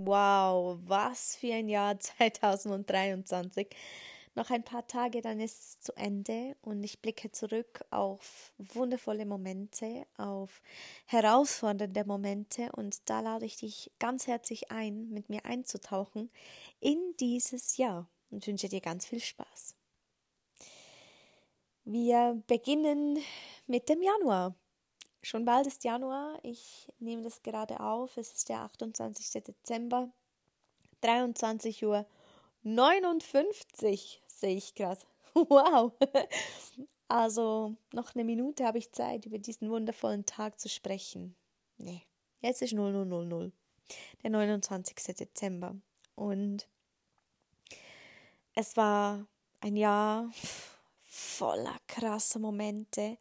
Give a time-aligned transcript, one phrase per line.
[0.00, 3.66] Wow, was für ein Jahr 2023.
[4.36, 9.26] Noch ein paar Tage, dann ist es zu Ende und ich blicke zurück auf wundervolle
[9.26, 10.62] Momente, auf
[11.06, 16.30] herausfordernde Momente und da lade ich dich ganz herzlich ein, mit mir einzutauchen
[16.78, 19.74] in dieses Jahr und wünsche dir ganz viel Spaß.
[21.84, 23.18] Wir beginnen
[23.66, 24.54] mit dem Januar.
[25.22, 26.38] Schon bald ist Januar.
[26.42, 28.16] Ich nehme das gerade auf.
[28.16, 29.42] Es ist der 28.
[29.42, 30.10] Dezember.
[31.00, 32.06] 23 Uhr
[32.62, 35.00] 59 sehe ich gerade.
[35.34, 35.92] Wow.
[37.06, 41.36] Also noch eine Minute habe ich Zeit, über diesen wundervollen Tag zu sprechen.
[41.76, 42.02] Nee,
[42.40, 43.52] jetzt ist 0000.
[44.22, 44.96] Der 29.
[45.16, 45.76] Dezember.
[46.16, 46.66] Und
[48.54, 49.26] es war
[49.60, 50.28] ein Jahr
[51.04, 53.16] voller krasser Momente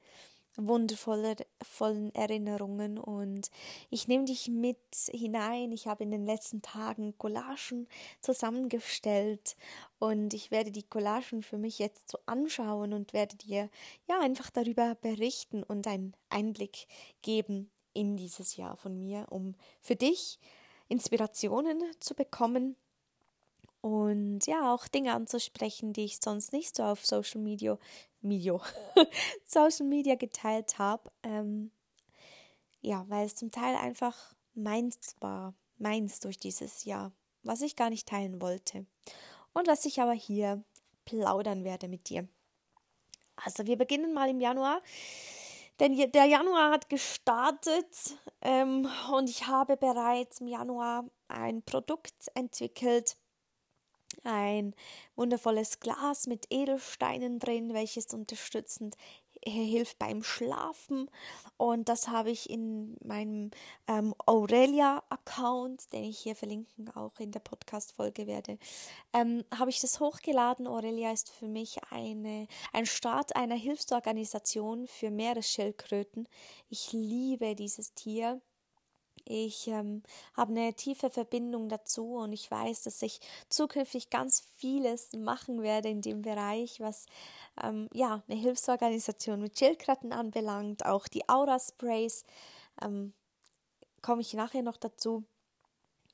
[0.58, 3.50] wundervollen Erinnerungen und
[3.90, 4.78] ich nehme dich mit
[5.12, 5.72] hinein.
[5.72, 7.88] Ich habe in den letzten Tagen Collagen
[8.22, 9.56] zusammengestellt
[10.00, 13.70] und ich werde die Collagen für mich jetzt so anschauen und werde dir
[14.08, 16.88] ja einfach darüber berichten und einen Einblick
[17.22, 20.40] geben in dieses Jahr von mir, um für dich
[20.88, 22.76] Inspirationen zu bekommen
[23.82, 27.78] und ja, auch Dinge anzusprechen, die ich sonst nicht so auf Social Media,
[28.22, 28.60] Media
[29.46, 31.12] Social Media geteilt habe.
[31.24, 31.72] Ähm,
[32.82, 37.12] ja, weil es zum Teil einfach meins war, meins durch dieses Jahr,
[37.44, 38.86] was ich gar nicht teilen wollte.
[39.54, 40.64] Und was ich aber hier
[41.06, 42.28] plaudern werde mit dir.
[43.36, 44.82] Also wir beginnen mal im Januar.
[45.80, 53.16] Denn der Januar hat gestartet ähm, und ich habe bereits im Januar ein Produkt entwickelt,
[54.28, 54.76] ein
[55.16, 58.96] wundervolles Glas mit Edelsteinen drin, welches unterstützend
[59.46, 61.10] hilft beim Schlafen.
[61.58, 63.52] Und das habe ich in meinem
[63.88, 68.58] ähm, Aurelia-Account, den ich hier verlinken auch in der Podcast-Folge werde,
[69.14, 70.68] ähm, habe ich das hochgeladen.
[70.68, 76.28] Aurelia ist für mich eine, ein Start einer Hilfsorganisation für Meeresschildkröten.
[76.70, 78.42] Ich liebe dieses Tier.
[79.30, 80.04] Ich ähm,
[80.36, 85.90] habe eine tiefe Verbindung dazu und ich weiß, dass ich zukünftig ganz vieles machen werde
[85.90, 87.08] in dem Bereich, was
[87.62, 92.24] ähm, ja eine Hilfsorganisation mit Schildkröten anbelangt, auch die Aura-Sprays.
[92.82, 93.14] Ähm,
[94.02, 95.26] komme ich nachher noch dazu.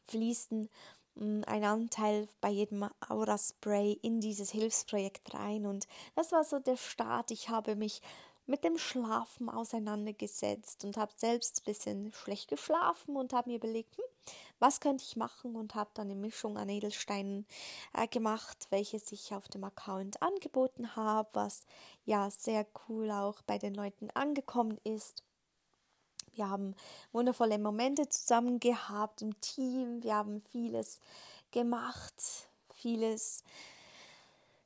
[0.07, 0.67] Fließen
[1.15, 6.77] mm, ein Anteil bei jedem Aura-Spray in dieses Hilfsprojekt rein und das war so der
[6.77, 7.29] Start.
[7.29, 8.01] Ich habe mich
[8.45, 13.95] mit dem Schlafen auseinandergesetzt und habe selbst ein bisschen schlecht geschlafen und habe mir überlegt,
[13.97, 14.03] hm,
[14.59, 17.45] was könnte ich machen und habe dann eine Mischung an Edelsteinen
[17.93, 21.65] äh, gemacht, welches ich auf dem Account angeboten habe, was
[22.05, 25.23] ja sehr cool auch bei den Leuten angekommen ist.
[26.33, 26.75] Wir haben
[27.11, 30.99] wundervolle Momente zusammen gehabt im Team, wir haben vieles
[31.51, 33.43] gemacht, vieles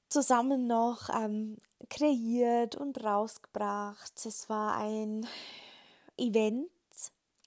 [0.10, 1.58] zusammen noch ähm,
[1.90, 4.26] kreiert und rausgebracht.
[4.26, 5.28] Es war ein
[6.18, 6.70] Event,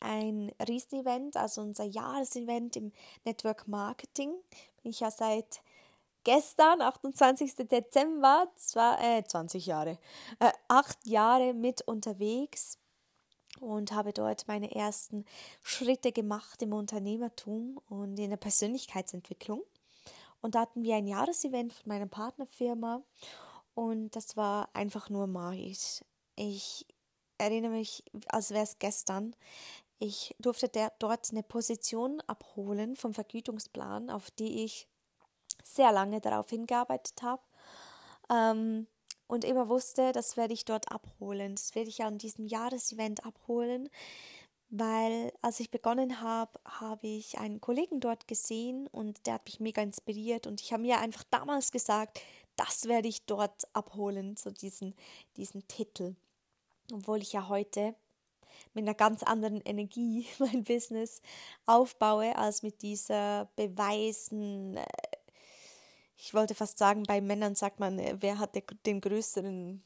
[0.01, 2.93] ein Riesenevent, also unser Jahresevent im
[3.25, 4.33] Network Marketing.
[4.83, 5.61] Bin ich ja seit
[6.25, 7.57] gestern, 28.
[7.69, 9.99] Dezember, zwar, äh, 20 Jahre,
[10.39, 12.79] äh, acht Jahre mit unterwegs
[13.61, 15.25] und habe dort meine ersten
[15.63, 19.63] Schritte gemacht im Unternehmertum und in der Persönlichkeitsentwicklung.
[20.41, 23.03] Und da hatten wir ein Jahresevent von meiner Partnerfirma
[23.75, 26.03] und das war einfach nur magisch.
[26.37, 26.87] Ich
[27.39, 29.35] erinnere mich, als wäre es gestern.
[29.99, 34.89] Ich durfte der, dort eine Position abholen vom Vergütungsplan, auf die ich
[35.63, 37.43] sehr lange darauf hingearbeitet habe.
[38.31, 38.87] Ähm,
[39.27, 41.55] und immer wusste, das werde ich dort abholen.
[41.55, 43.89] Das werde ich an diesem Jahresevent abholen
[44.71, 49.59] weil als ich begonnen habe, habe ich einen Kollegen dort gesehen und der hat mich
[49.59, 52.21] mega inspiriert und ich habe mir einfach damals gesagt,
[52.57, 54.95] das werde ich dort abholen, so diesen,
[55.37, 56.15] diesen Titel.
[56.93, 57.95] Obwohl ich ja heute
[58.75, 61.21] mit einer ganz anderen Energie mein Business
[61.67, 64.77] aufbaue, als mit dieser Beweisen.
[64.77, 64.87] Äh,
[66.17, 68.55] ich wollte fast sagen, bei Männern sagt man, äh, wer hat
[68.87, 69.83] den größeren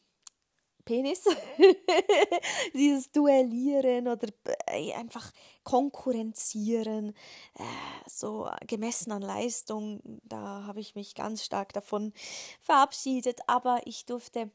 [0.85, 1.25] Penis.
[2.75, 4.29] Dieses Duellieren oder
[4.67, 5.31] äh, einfach
[5.63, 7.11] konkurrenzieren,
[7.55, 7.63] äh,
[8.07, 12.13] so gemessen an Leistung, da habe ich mich ganz stark davon
[12.61, 14.51] verabschiedet, aber ich durfte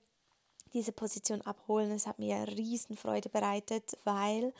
[0.74, 1.92] diese Position abholen.
[1.92, 4.54] Es hat mir Riesenfreude bereitet, weil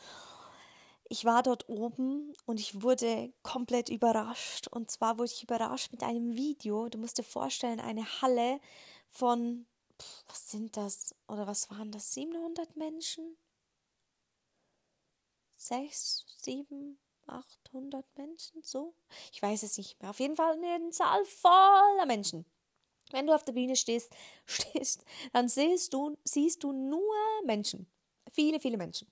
[1.08, 4.68] ich war dort oben und ich wurde komplett überrascht.
[4.68, 6.88] Und zwar wurde ich überrascht mit einem Video.
[6.88, 8.60] Du musst dir vorstellen, eine Halle
[9.10, 9.66] von
[10.26, 11.14] was sind das?
[11.28, 12.12] Oder was waren das?
[12.14, 13.36] 700 Menschen?
[15.56, 16.98] Sechs, sieben?
[17.26, 18.94] 800 Menschen, so.
[19.32, 20.10] Ich weiß es nicht mehr.
[20.10, 22.44] Auf jeden Fall eine Zahl voller Menschen.
[23.12, 24.12] Wenn du auf der Bühne stehst,
[24.46, 27.14] stehst, dann siehst du, siehst du nur
[27.44, 27.86] Menschen.
[28.32, 29.08] Viele, viele Menschen.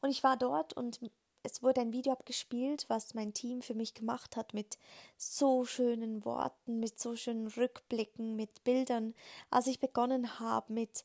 [0.00, 1.00] Und ich war dort und
[1.46, 4.78] es wurde ein Video abgespielt, was mein Team für mich gemacht hat, mit
[5.16, 9.14] so schönen Worten, mit so schönen Rückblicken, mit Bildern,
[9.50, 11.04] als ich begonnen habe, mit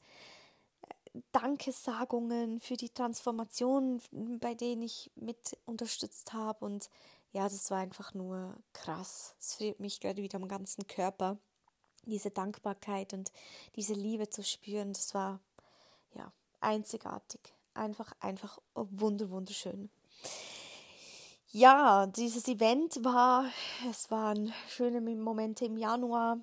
[1.31, 4.01] Dankesagungen für die Transformation,
[4.39, 6.65] bei denen ich mit unterstützt habe.
[6.65, 6.89] Und
[7.33, 9.35] ja, das war einfach nur krass.
[9.39, 11.37] Es friert mich gerade wieder am ganzen Körper,
[12.05, 13.31] diese Dankbarkeit und
[13.75, 14.93] diese Liebe zu spüren.
[14.93, 15.39] Das war
[16.15, 17.53] ja einzigartig.
[17.73, 19.89] Einfach, einfach wunder, wunderschön.
[21.53, 23.45] Ja, dieses Event war,
[23.89, 26.39] es waren schöne Momente im Januar.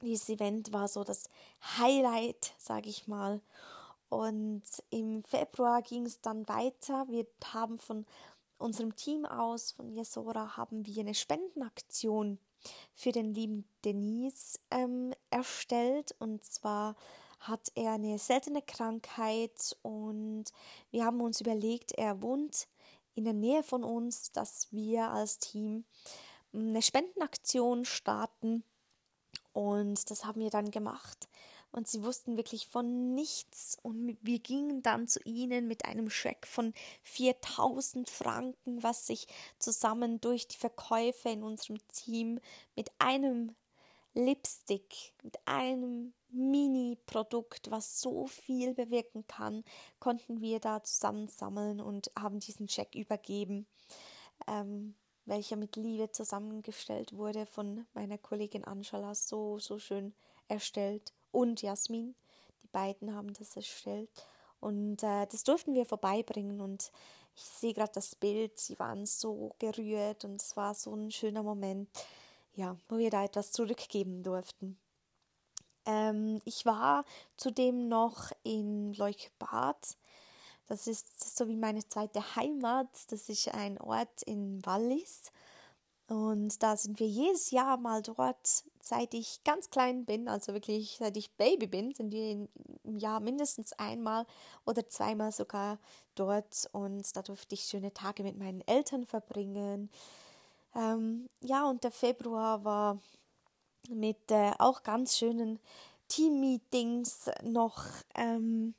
[0.00, 1.28] Dieses Event war so das
[1.78, 3.40] Highlight, sage ich mal.
[4.08, 7.06] Und im Februar ging es dann weiter.
[7.08, 8.06] Wir haben von
[8.58, 12.38] unserem Team aus, von Yesora, haben wir eine Spendenaktion
[12.94, 16.14] für den lieben Denise ähm, erstellt.
[16.18, 16.96] Und zwar
[17.40, 20.44] hat er eine seltene Krankheit und
[20.90, 22.66] wir haben uns überlegt, er wohnt
[23.18, 25.84] in der Nähe von uns, dass wir als Team
[26.52, 28.64] eine Spendenaktion starten.
[29.52, 31.28] Und das haben wir dann gemacht
[31.70, 36.46] und sie wussten wirklich von nichts und wir gingen dann zu ihnen mit einem Scheck
[36.46, 36.72] von
[37.02, 39.26] 4000 Franken, was sich
[39.58, 42.40] zusammen durch die Verkäufe in unserem Team
[42.74, 43.54] mit einem
[44.14, 49.64] Lipstick, mit einem Mini-Produkt, was so viel bewirken kann,
[49.98, 53.66] konnten wir da zusammensammeln und haben diesen Scheck übergeben,
[54.46, 54.94] ähm,
[55.24, 60.14] welcher mit Liebe zusammengestellt wurde von meiner Kollegin Anjala, so, so schön
[60.48, 62.14] erstellt und Jasmin.
[62.62, 64.10] Die beiden haben das erstellt.
[64.60, 66.60] Und äh, das durften wir vorbeibringen.
[66.60, 66.90] Und
[67.36, 68.58] ich sehe gerade das Bild.
[68.58, 71.88] Sie waren so gerührt und es war so ein schöner Moment,
[72.54, 74.78] ja, wo wir da etwas zurückgeben durften.
[75.88, 77.04] Ähm, ich war
[77.38, 79.96] zudem noch in Leuchbad.
[80.66, 82.88] Das ist so wie meine zweite Heimat.
[83.10, 85.32] Das ist ein Ort in Wallis.
[86.08, 90.96] Und da sind wir jedes Jahr mal dort, seit ich ganz klein bin, also wirklich
[90.98, 92.48] seit ich Baby bin, sind wir
[92.84, 94.24] im Jahr mindestens einmal
[94.64, 95.78] oder zweimal sogar
[96.14, 96.68] dort.
[96.72, 99.90] Und da durfte ich schöne Tage mit meinen Eltern verbringen.
[100.74, 102.98] Ähm, ja, und der Februar war
[103.88, 105.58] mit äh, auch ganz schönen
[106.08, 107.84] Team-Meetings noch
[108.14, 108.74] ähm,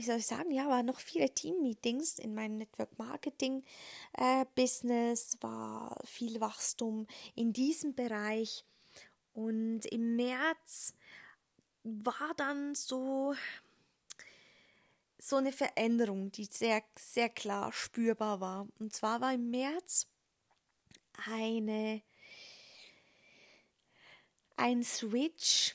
[0.00, 6.40] wie soll ich sagen, ja, waren noch viele Team-Meetings in meinem Network-Marketing-Business, äh, war viel
[6.40, 8.64] Wachstum in diesem Bereich.
[9.34, 10.94] Und im März
[11.82, 13.34] war dann so,
[15.18, 18.66] so eine Veränderung, die sehr, sehr klar spürbar war.
[18.78, 20.06] Und zwar war im März
[21.26, 22.00] eine,
[24.60, 25.74] ein Switch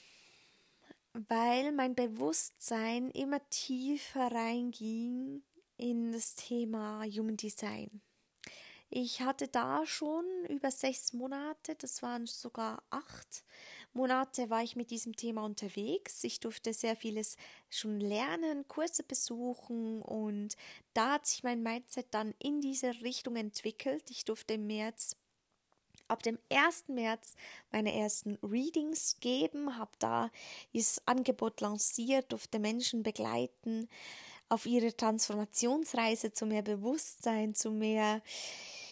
[1.30, 5.44] weil mein Bewusstsein immer tiefer reinging
[5.78, 8.02] in das Thema Human Design.
[8.90, 13.44] Ich hatte da schon über sechs Monate, das waren sogar acht
[13.94, 16.24] Monate, war ich mit diesem Thema unterwegs.
[16.24, 17.38] Ich durfte sehr vieles
[17.70, 20.56] schon lernen, Kurse besuchen und
[20.94, 24.12] da hat sich mein Mindset dann in diese Richtung entwickelt.
[24.12, 25.16] Ich durfte im März
[26.08, 26.90] ab dem 1.
[26.90, 27.36] März
[27.72, 30.30] meine ersten Readings geben, habe da
[30.74, 33.88] dieses Angebot lanciert, durfte Menschen begleiten
[34.50, 38.22] auf ihre Transformationsreise zu mehr Bewusstsein, zu mehr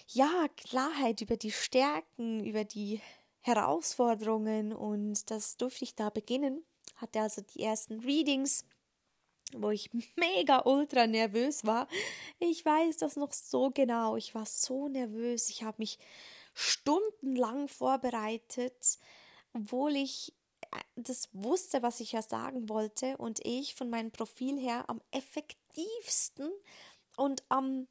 [0.08, 3.02] ja, Klarheit über die Stärken, über die
[3.42, 6.64] Herausforderungen und das durfte ich da beginnen.
[6.96, 8.66] Hatte also die ersten Readings
[9.56, 11.88] wo ich mega ultra nervös war.
[12.40, 14.16] Ich weiß das noch so genau.
[14.16, 15.50] Ich war so nervös.
[15.50, 16.00] Ich habe mich
[16.54, 19.00] stundenlang vorbereitet,
[19.54, 20.34] obwohl ich
[20.72, 25.02] äh, das wusste, was ich ja sagen wollte und ich von meinem Profil her am
[25.12, 26.52] effektivsten
[27.18, 27.88] und am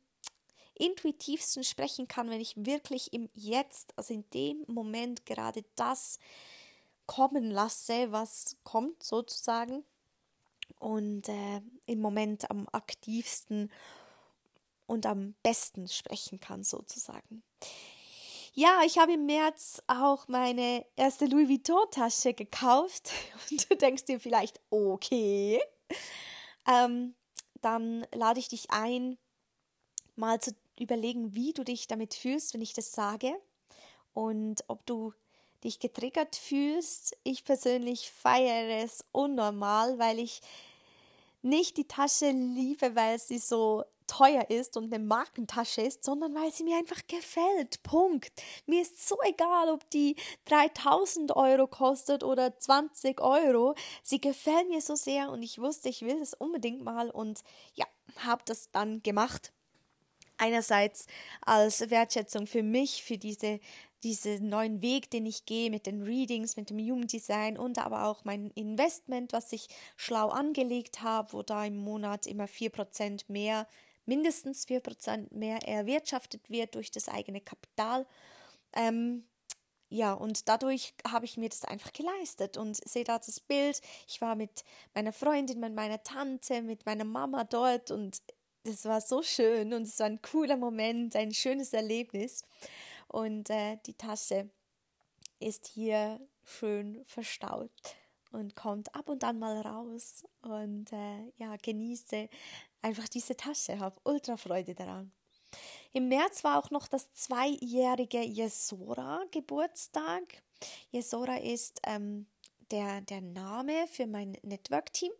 [0.74, 6.18] intuitivsten sprechen kann, wenn ich wirklich im Jetzt, also in dem Moment gerade das
[7.06, 9.84] kommen lasse, was kommt sozusagen
[10.78, 13.70] und äh, im Moment am aktivsten
[14.86, 17.42] und am besten sprechen kann sozusagen.
[18.54, 23.10] Ja, ich habe im März auch meine erste Louis Vuitton-Tasche gekauft.
[23.50, 25.58] Und du denkst dir vielleicht, okay.
[26.68, 27.14] Ähm,
[27.62, 29.16] dann lade ich dich ein,
[30.16, 33.32] mal zu überlegen, wie du dich damit fühlst, wenn ich das sage.
[34.12, 35.14] Und ob du
[35.64, 37.16] dich getriggert fühlst.
[37.22, 40.42] Ich persönlich feiere es unnormal, weil ich
[41.40, 46.52] nicht die Tasche liebe, weil sie so teuer ist und eine Markentasche ist, sondern weil
[46.52, 47.82] sie mir einfach gefällt.
[47.82, 48.32] Punkt.
[48.66, 50.16] Mir ist so egal, ob die
[50.46, 53.74] 3000 Euro kostet oder 20 Euro.
[54.02, 57.40] Sie gefällt mir so sehr und ich wusste, ich will das unbedingt mal und
[57.74, 57.86] ja,
[58.18, 59.52] habe das dann gemacht.
[60.38, 61.06] Einerseits
[61.44, 63.60] als Wertschätzung für mich, für diese
[64.02, 68.24] diesen neuen Weg, den ich gehe mit den Readings, mit dem Jugenddesign und aber auch
[68.24, 73.66] mein Investment, was ich schlau angelegt habe, wo da im Monat immer 4% mehr,
[74.06, 78.06] mindestens 4% mehr erwirtschaftet wird durch das eigene Kapital.
[78.72, 79.24] Ähm,
[79.88, 83.80] ja, und dadurch habe ich mir das einfach geleistet und sehe da das Bild.
[84.08, 88.22] Ich war mit meiner Freundin, mit meiner Tante, mit meiner Mama dort und
[88.64, 92.44] das war so schön und es war ein cooler Moment, ein schönes Erlebnis.
[93.08, 94.48] Und äh, die Tasche
[95.40, 97.70] ist hier schön verstaut
[98.30, 100.24] und kommt ab und an mal raus.
[100.40, 102.28] Und äh, ja, genieße
[102.82, 105.12] einfach diese Tasche, habe ultra Freude daran.
[105.92, 110.42] Im März war auch noch das zweijährige Jesora Geburtstag.
[110.90, 112.26] Jesora ist ähm,
[112.70, 115.12] der, der Name für mein Network-Team.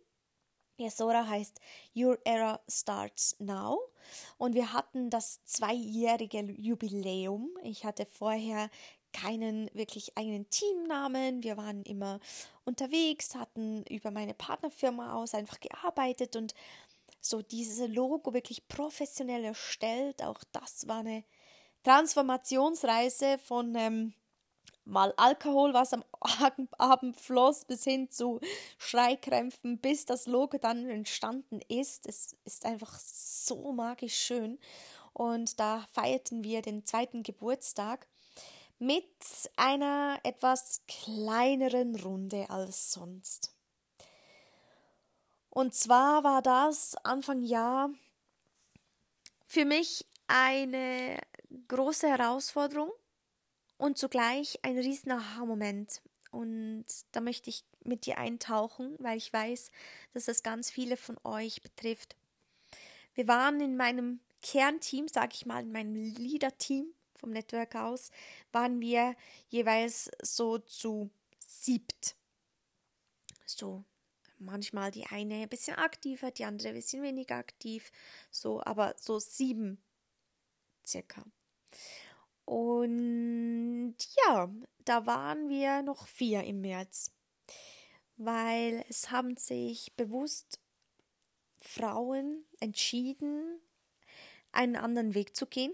[0.79, 1.59] Yesora heißt
[1.95, 3.79] Your Era Starts Now.
[4.37, 7.49] Und wir hatten das zweijährige Jubiläum.
[7.63, 8.69] Ich hatte vorher
[9.13, 11.43] keinen wirklich eigenen Teamnamen.
[11.43, 12.19] Wir waren immer
[12.65, 16.55] unterwegs, hatten über meine Partnerfirma aus einfach gearbeitet und
[17.25, 20.21] so dieses Logo wirklich professionell erstellt.
[20.23, 21.23] Auch das war eine
[21.83, 24.13] Transformationsreise von ähm,
[24.85, 26.03] mal Alkohol, was am
[26.77, 28.41] Abend floss, bis hin zu
[28.77, 32.07] Schreikrämpfen, bis das Logo dann entstanden ist.
[32.07, 34.59] Es ist einfach so magisch schön.
[35.13, 38.07] Und da feierten wir den zweiten Geburtstag
[38.79, 39.05] mit
[39.55, 43.55] einer etwas kleineren Runde als sonst.
[45.53, 47.89] Und zwar war das Anfang Jahr
[49.45, 51.19] für mich eine
[51.67, 52.91] große Herausforderung,
[53.83, 56.01] und zugleich ein riesen Aha-Moment.
[56.31, 59.71] Und da möchte ich mit dir eintauchen, weil ich weiß,
[60.13, 62.15] dass das ganz viele von euch betrifft.
[63.13, 66.87] Wir waren in meinem Kernteam, sage ich mal, in meinem Leader-Team
[67.19, 68.09] vom Network aus,
[68.53, 69.15] waren wir
[69.49, 72.15] jeweils so zu siebt.
[73.45, 73.83] So,
[74.45, 77.91] manchmal die eine ein bisschen aktiver, die andere ein bisschen weniger aktiv,
[78.31, 79.81] so, aber so sieben
[80.85, 81.25] circa.
[82.45, 83.95] Und
[84.25, 87.11] ja, da waren wir noch vier im März,
[88.17, 90.59] weil es haben sich bewusst
[91.61, 93.61] Frauen entschieden,
[94.51, 95.73] einen anderen Weg zu gehen.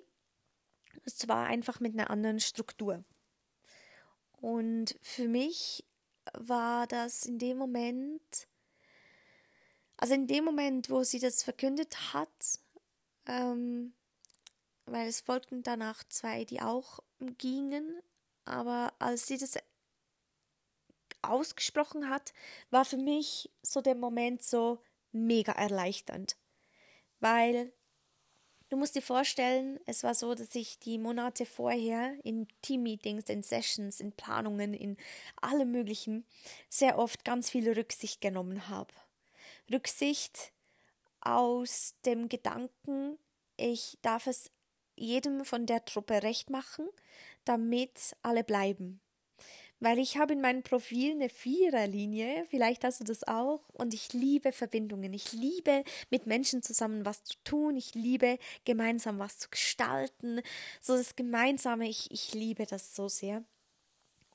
[1.06, 3.04] Und zwar einfach mit einer anderen Struktur.
[4.34, 5.86] Und für mich
[6.34, 8.48] war das in dem Moment,
[10.00, 12.60] also in dem Moment, wo sie das verkündet hat,
[13.26, 13.94] ähm,
[14.86, 17.00] weil es folgten danach zwei, die auch
[17.38, 18.02] gingen,
[18.46, 19.58] aber als sie das
[21.22, 22.34] ausgesprochen hat,
[22.70, 26.38] war für mich so der Moment so mega erleichternd,
[27.20, 27.74] weil
[28.70, 33.44] du musst dir vorstellen, es war so, dass ich die Monate vorher in Teammeetings, in
[33.44, 34.96] Sessions, in Planungen, in
[35.42, 36.26] allem möglichen
[36.70, 38.94] sehr oft ganz viel Rücksicht genommen habe.
[39.72, 40.52] Rücksicht
[41.22, 43.18] aus dem Gedanken,
[43.58, 44.52] ich darf es
[44.96, 46.88] jedem von der Truppe recht machen,
[47.46, 49.02] damit alle bleiben.
[49.82, 54.12] Weil ich habe in meinem Profil eine Viererlinie, vielleicht hast du das auch, und ich
[54.12, 55.14] liebe Verbindungen.
[55.14, 57.78] Ich liebe mit Menschen zusammen was zu tun.
[57.78, 60.42] Ich liebe gemeinsam was zu gestalten.
[60.82, 63.44] So das Gemeinsame, ich, ich liebe das so sehr.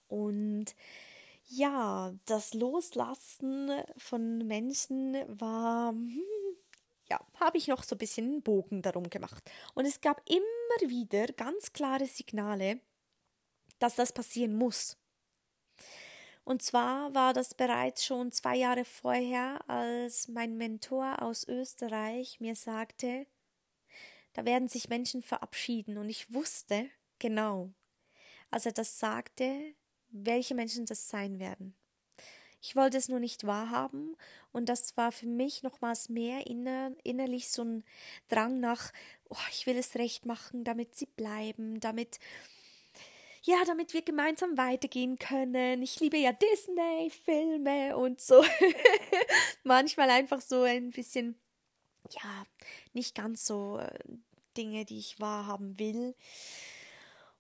[0.09, 0.75] Und
[1.47, 6.23] ja, das Loslassen von Menschen war hm,
[7.11, 9.51] ja, habe ich noch so ein bisschen einen Bogen darum gemacht.
[9.75, 12.81] Und es gab immer wieder ganz klare Signale,
[13.79, 14.97] dass das passieren muss.
[16.45, 22.55] Und zwar war das bereits schon zwei Jahre vorher, als mein Mentor aus Österreich mir
[22.55, 23.27] sagte,
[24.35, 25.97] da werden sich Menschen verabschieden.
[25.97, 27.73] Und ich wusste genau,
[28.51, 29.75] als er das sagte,
[30.15, 31.75] welche Menschen das sein werden.
[32.61, 34.17] Ich wollte es nur nicht wahrhaben
[34.53, 37.85] und das war für mich nochmals mehr inner, innerlich so ein
[38.29, 38.91] Drang nach,
[39.29, 42.19] oh, ich will es recht machen, damit sie bleiben, damit
[43.43, 45.83] ja, damit wir gemeinsam weitergehen können.
[45.83, 48.43] Ich liebe ja Disney-Filme und so.
[49.65, 51.39] Manchmal einfach so ein bisschen,
[52.09, 52.47] ja,
[52.95, 53.99] nicht ganz so äh,
[54.57, 56.15] Dinge, die ich wahrhaben will.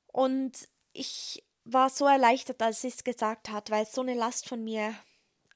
[0.08, 4.62] Und ich war so erleichtert, als sie es gesagt hat, weil so eine Last von
[4.62, 4.94] mir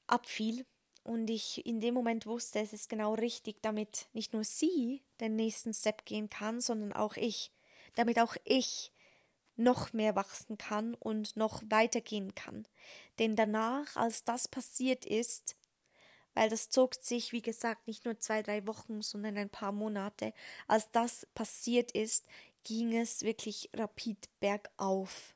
[0.07, 0.65] abfiel
[1.03, 5.35] Und ich in dem Moment wusste, es ist genau richtig, damit nicht nur sie den
[5.35, 7.51] nächsten Step gehen kann, sondern auch ich.
[7.95, 8.91] Damit auch ich
[9.55, 12.67] noch mehr wachsen kann und noch weitergehen kann.
[13.19, 15.55] Denn danach, als das passiert ist,
[16.33, 20.33] weil das zog sich, wie gesagt, nicht nur zwei, drei Wochen, sondern ein paar Monate,
[20.67, 22.25] als das passiert ist,
[22.63, 25.33] ging es wirklich rapid bergauf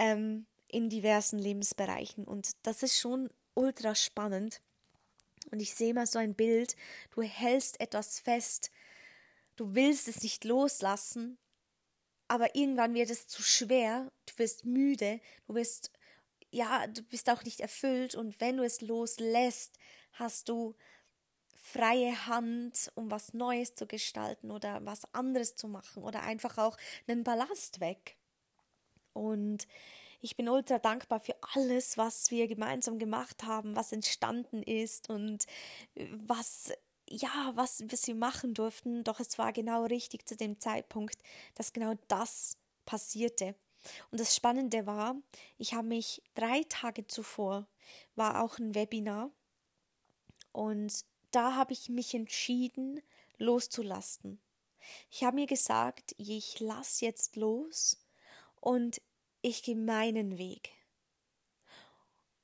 [0.00, 2.24] ähm, in diversen Lebensbereichen.
[2.24, 4.62] Und das ist schon ultra spannend.
[5.50, 6.74] Und ich sehe mal so ein Bild,
[7.10, 8.70] du hältst etwas fest,
[9.56, 11.38] du willst es nicht loslassen,
[12.28, 15.90] aber irgendwann wird es zu schwer, du wirst müde, du wirst,
[16.50, 19.78] ja, du bist auch nicht erfüllt und wenn du es loslässt,
[20.12, 20.76] hast du
[21.54, 26.76] freie Hand, um was Neues zu gestalten oder was anderes zu machen oder einfach auch
[27.06, 28.19] einen Ballast weg.
[29.12, 29.66] Und
[30.20, 35.46] ich bin ultra dankbar für alles, was wir gemeinsam gemacht haben, was entstanden ist und
[36.26, 36.72] was
[37.10, 41.18] ja, was, was sie machen durften, doch es war genau richtig zu dem Zeitpunkt,
[41.56, 43.56] dass genau das passierte.
[44.10, 45.16] Und das Spannende war,
[45.58, 47.66] ich habe mich drei Tage zuvor,
[48.14, 49.30] war auch ein Webinar
[50.52, 53.00] und da habe ich mich entschieden,
[53.38, 54.40] loszulassen.
[55.10, 57.99] Ich habe mir gesagt, ich lasse jetzt los
[58.60, 59.00] und
[59.42, 60.70] ich gehe meinen Weg.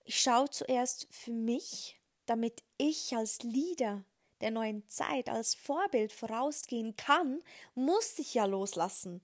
[0.05, 4.05] Ich schaue zuerst für mich, damit ich als Leader
[4.41, 7.43] der neuen Zeit als Vorbild vorausgehen kann,
[7.75, 9.21] muss ich ja loslassen.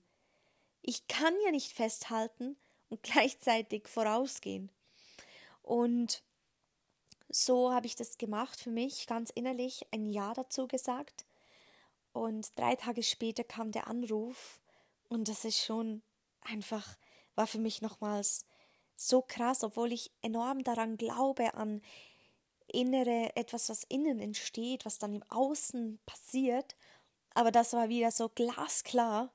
[0.81, 2.57] Ich kann ja nicht festhalten
[2.89, 4.71] und gleichzeitig vorausgehen.
[5.61, 6.23] Und
[7.29, 11.25] so habe ich das gemacht für mich, ganz innerlich ein Ja dazu gesagt.
[12.11, 14.59] Und drei Tage später kam der Anruf
[15.09, 16.03] und das ist schon
[16.45, 16.97] einfach,
[17.35, 18.45] war für mich nochmals
[18.95, 21.81] so krass, obwohl ich enorm daran glaube, an
[22.67, 26.75] innere, etwas, was innen entsteht, was dann im Außen passiert.
[27.33, 29.33] Aber das war wieder so glasklar.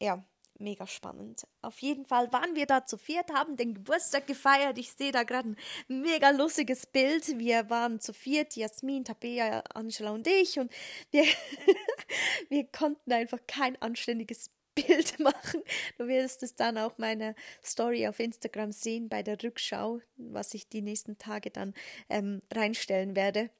[0.00, 0.24] Ja,
[0.58, 1.46] mega spannend.
[1.62, 4.78] Auf jeden Fall waren wir da zu viert, haben den Geburtstag gefeiert.
[4.78, 7.38] Ich sehe da gerade ein mega lustiges Bild.
[7.38, 10.58] Wir waren zu viert, Jasmin, Tabea, Angela und ich.
[10.58, 10.72] Und
[11.10, 11.24] wir,
[12.48, 14.50] wir konnten einfach kein anständiges
[14.82, 15.62] Bild machen.
[15.96, 20.68] Du wirst es dann auch meine Story auf Instagram sehen bei der Rückschau, was ich
[20.68, 21.74] die nächsten Tage dann
[22.08, 23.50] ähm, reinstellen werde.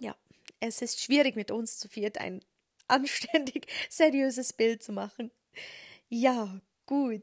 [0.00, 0.16] Ja,
[0.60, 2.40] es ist schwierig mit uns zu viert ein
[2.88, 5.30] anständig seriöses Bild zu machen.
[6.08, 7.22] Ja, gut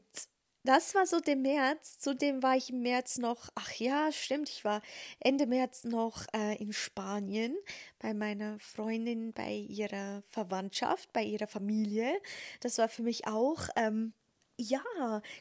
[0.64, 1.98] das war so der März.
[1.98, 4.82] Zudem war ich im März noch, ach ja, stimmt, ich war
[5.20, 7.56] Ende März noch äh, in Spanien
[7.98, 12.20] bei meiner Freundin, bei ihrer Verwandtschaft, bei ihrer Familie.
[12.60, 14.12] Das war für mich auch, ähm,
[14.56, 14.82] ja,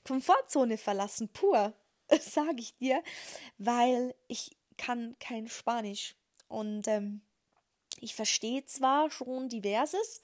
[0.05, 1.73] Komfortzone verlassen, pur,
[2.21, 3.03] sage ich dir,
[3.57, 6.15] weil ich kann kein Spanisch.
[6.47, 7.21] Und ähm,
[7.99, 10.21] ich verstehe zwar schon diverses,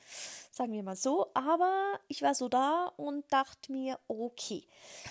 [0.52, 4.68] sagen wir mal so, aber ich war so da und dachte mir, okay.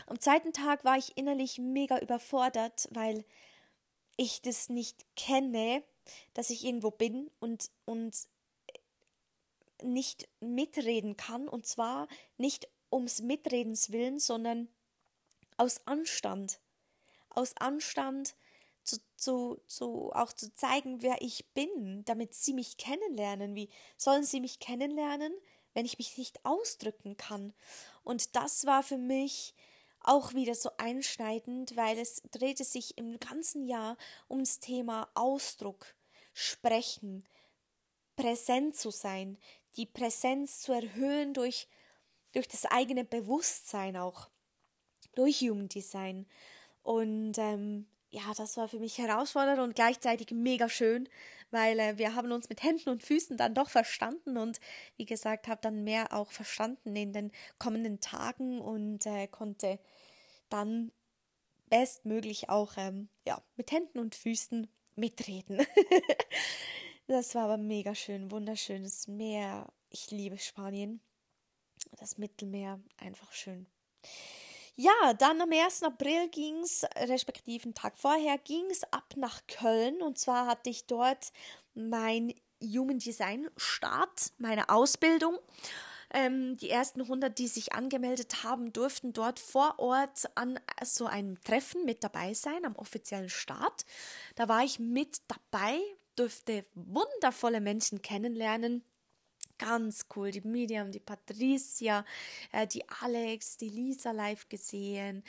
[0.06, 3.24] Am zweiten Tag war ich innerlich mega überfordert, weil
[4.16, 5.82] ich das nicht kenne,
[6.34, 8.14] dass ich irgendwo bin und, und
[9.82, 11.48] nicht mitreden kann.
[11.48, 14.68] Und zwar nicht ums Mitredens willen, sondern
[15.56, 16.60] aus Anstand.
[17.30, 18.34] Aus Anstand
[18.84, 23.54] zu, zu, zu, auch zu zeigen, wer ich bin, damit sie mich kennenlernen.
[23.54, 25.32] Wie sollen sie mich kennenlernen,
[25.74, 27.52] wenn ich mich nicht ausdrücken kann?
[28.04, 29.54] Und das war für mich
[30.00, 33.96] auch wieder so einschneidend, weil es drehte sich im ganzen Jahr
[34.28, 35.94] ums Thema Ausdruck,
[36.34, 37.24] Sprechen,
[38.16, 39.38] präsent zu sein,
[39.76, 41.68] die Präsenz zu erhöhen durch,
[42.32, 44.28] durch das eigene Bewusstsein auch,
[45.14, 46.26] durch Human Design.
[46.82, 51.08] Und ähm, ja, das war für mich herausfordernd und gleichzeitig mega schön,
[51.50, 54.60] weil äh, wir haben uns mit Händen und Füßen dann doch verstanden und
[54.98, 59.78] wie gesagt, habe dann mehr auch verstanden in den kommenden Tagen und äh, konnte
[60.50, 60.92] dann
[61.70, 65.66] bestmöglich auch ähm, ja, mit Händen und Füßen mitreden.
[67.06, 69.72] das war aber mega schön, wunderschönes Meer.
[69.88, 71.00] Ich liebe Spanien.
[71.98, 73.66] Das Mittelmeer, einfach schön.
[74.76, 75.82] Ja, dann am 1.
[75.82, 80.00] April ging es, respektive einen Tag vorher, ging es ab nach Köln.
[80.02, 81.30] Und zwar hatte ich dort
[81.74, 82.32] mein
[82.62, 85.38] Human Design Start, meine Ausbildung.
[86.14, 91.40] Ähm, die ersten 100, die sich angemeldet haben, durften dort vor Ort an so einem
[91.42, 93.84] Treffen mit dabei sein, am offiziellen Start.
[94.36, 95.80] Da war ich mit dabei,
[96.16, 98.84] durfte wundervolle Menschen kennenlernen
[99.62, 100.30] ganz cool.
[100.30, 102.04] Die Miriam, die Patricia,
[102.52, 105.22] äh, die Alex, die Lisa live gesehen,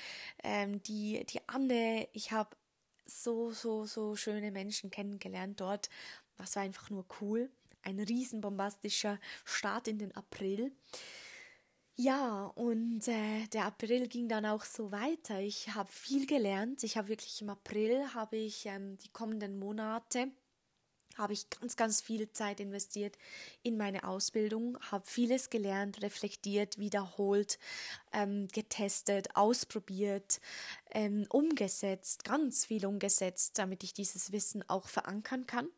[0.43, 2.07] ähm, die, die Anne.
[2.13, 2.55] Ich habe
[3.05, 5.89] so, so, so schöne Menschen kennengelernt dort.
[6.37, 7.49] Das war einfach nur cool.
[7.83, 10.71] Ein riesen bombastischer Start in den April.
[11.95, 15.41] Ja, und äh, der April ging dann auch so weiter.
[15.41, 16.83] Ich habe viel gelernt.
[16.83, 20.31] Ich habe wirklich im April, habe ich ähm, die kommenden Monate,
[21.17, 23.17] habe ich ganz, ganz viel Zeit investiert
[23.61, 27.59] in meine Ausbildung, habe vieles gelernt, reflektiert, wiederholt,
[28.11, 30.39] ähm, getestet, ausprobiert,
[30.91, 35.69] ähm, umgesetzt, ganz viel umgesetzt, damit ich dieses Wissen auch verankern kann.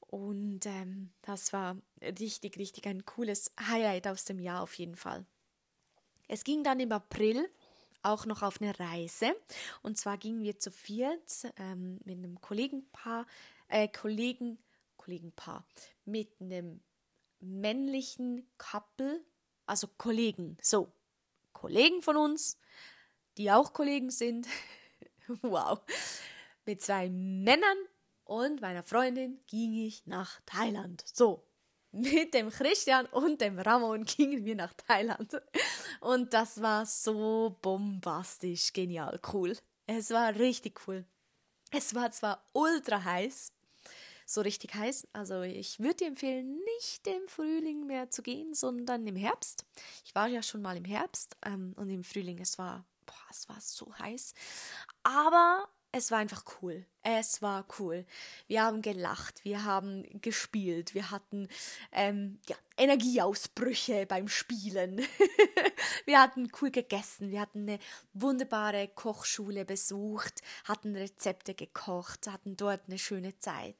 [0.00, 5.26] Und ähm, das war richtig, richtig ein cooles Highlight aus dem Jahr auf jeden Fall.
[6.28, 7.48] Es ging dann im April
[8.02, 9.34] auch noch auf eine Reise.
[9.82, 13.26] Und zwar gingen wir zu viert ähm, mit einem Kollegenpaar,
[13.68, 14.58] äh, Kollegen,
[14.96, 15.66] Kollegenpaar,
[16.04, 16.80] mit einem
[17.40, 19.24] männlichen Couple,
[19.66, 20.92] also Kollegen, so,
[21.52, 22.58] Kollegen von uns,
[23.36, 24.46] die auch Kollegen sind.
[25.42, 25.80] wow.
[26.64, 27.78] Mit zwei Männern
[28.24, 31.02] und meiner Freundin ging ich nach Thailand.
[31.06, 31.48] So,
[31.90, 35.40] mit dem Christian und dem Ramon gingen wir nach Thailand.
[36.00, 39.56] Und das war so bombastisch, genial, cool.
[39.86, 41.06] Es war richtig cool.
[41.70, 43.52] Es war zwar ultra heiß,
[44.28, 45.08] so richtig heiß.
[45.12, 49.64] Also ich würde dir empfehlen, nicht im Frühling mehr zu gehen, sondern im Herbst.
[50.04, 53.48] Ich war ja schon mal im Herbst ähm, und im Frühling, es war, boah, es
[53.48, 54.34] war so heiß.
[55.02, 56.84] Aber es war einfach cool.
[57.02, 58.04] Es war cool.
[58.46, 61.48] Wir haben gelacht, wir haben gespielt, wir hatten
[61.92, 64.98] ähm, ja, Energieausbrüche beim Spielen.
[66.04, 67.78] wir hatten cool gegessen, wir hatten eine
[68.12, 73.76] wunderbare Kochschule besucht, hatten Rezepte gekocht, hatten dort eine schöne Zeit.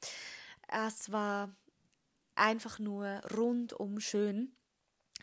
[0.68, 1.54] Es war
[2.34, 4.56] einfach nur rundum schön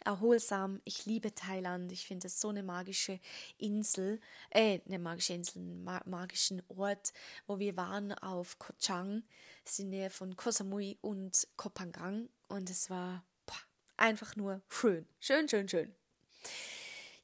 [0.06, 0.82] erholsam.
[0.86, 1.92] Ich liebe Thailand.
[1.92, 3.20] Ich finde es so eine magische
[3.58, 4.20] Insel,
[4.52, 7.14] äh, eine magische Insel, einen ma magischen Ort,
[7.48, 9.24] wo wir waren auf Koh Chang,
[9.64, 13.56] das ist in der Nähe von Koh Samui und Koh Phangan und es war boah,
[13.98, 15.96] einfach nur schön, schön, schön, schön.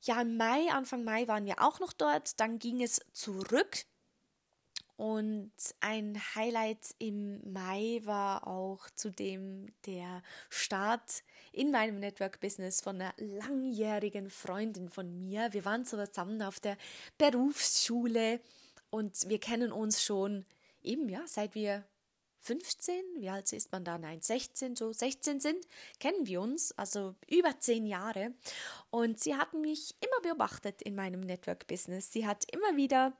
[0.03, 2.39] Ja, im Mai, Anfang Mai waren wir auch noch dort.
[2.39, 3.85] Dann ging es zurück
[5.01, 13.15] und ein Highlight im Mai war auch zudem der Start in meinem Network-Business von einer
[13.17, 15.53] langjährigen Freundin von mir.
[15.53, 16.77] Wir waren zusammen auf der
[17.17, 18.41] Berufsschule
[18.91, 20.45] und wir kennen uns schon
[20.83, 21.83] eben, ja, seit wir
[22.41, 23.97] 15, wie alt ist man da?
[23.97, 25.65] Nein, 16, so 16 sind,
[25.99, 28.35] kennen wir uns, also über 10 Jahre.
[28.91, 32.11] Und sie hat mich immer beobachtet in meinem Network-Business.
[32.11, 33.13] Sie hat immer wieder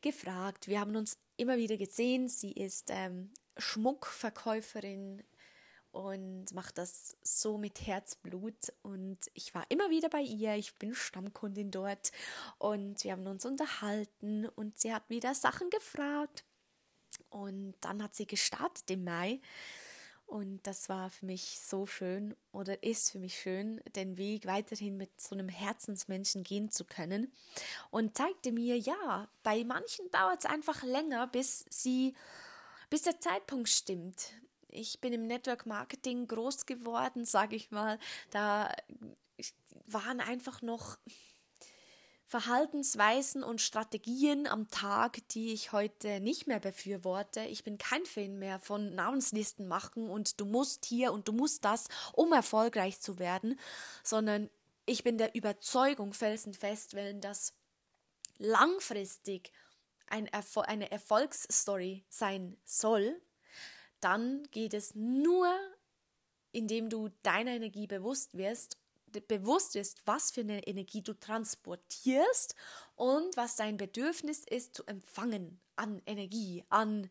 [0.00, 2.28] gefragt, wir haben uns immer wieder gesehen.
[2.28, 5.22] Sie ist ähm, Schmuckverkäuferin
[5.94, 8.72] und macht das so mit Herzblut.
[8.82, 10.54] Und ich war immer wieder bei ihr.
[10.56, 12.10] Ich bin Stammkundin dort
[12.58, 16.44] und wir haben uns unterhalten und sie hat wieder Sachen gefragt.
[17.30, 19.40] Und dann hat sie gestartet im Mai.
[20.26, 24.96] Und das war für mich so schön oder ist für mich schön, den Weg weiterhin
[24.96, 27.32] mit so einem Herzensmenschen gehen zu können.
[27.90, 32.14] Und zeigte mir, ja, bei manchen dauert es einfach länger, bis sie,
[32.90, 34.32] bis der Zeitpunkt stimmt.
[34.68, 37.98] Ich bin im Network Marketing groß geworden, sage ich mal.
[38.30, 38.74] Da
[39.86, 40.98] waren einfach noch
[42.34, 47.42] Verhaltensweisen und Strategien am Tag, die ich heute nicht mehr befürworte.
[47.42, 51.64] Ich bin kein Fan mehr von Namenslisten machen und du musst hier und du musst
[51.64, 53.56] das, um erfolgreich zu werden,
[54.02, 54.50] sondern
[54.84, 57.54] ich bin der Überzeugung felsenfest, wenn das
[58.38, 59.52] langfristig
[60.08, 63.22] ein Erfol eine Erfolgsstory sein soll,
[64.00, 65.56] dann geht es nur,
[66.50, 68.76] indem du deiner Energie bewusst wirst
[69.20, 72.54] bewusst ist, was für eine Energie du transportierst
[72.96, 77.10] und was dein Bedürfnis ist zu empfangen an Energie, an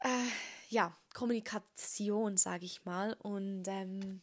[0.00, 0.28] äh,
[0.68, 3.14] ja, Kommunikation, sage ich mal.
[3.14, 4.22] Und ähm,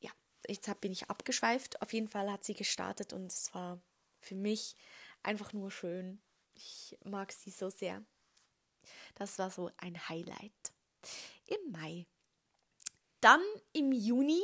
[0.00, 0.10] ja,
[0.48, 1.82] jetzt bin ich abgeschweift.
[1.82, 3.80] Auf jeden Fall hat sie gestartet und es war
[4.20, 4.76] für mich
[5.22, 6.20] einfach nur schön.
[6.54, 8.02] Ich mag sie so sehr.
[9.16, 10.72] Das war so ein Highlight
[11.46, 12.06] im Mai.
[13.20, 13.42] Dann
[13.72, 14.42] im Juni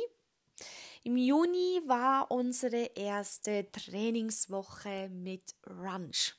[1.03, 6.35] im Juni war unsere erste Trainingswoche mit Runch.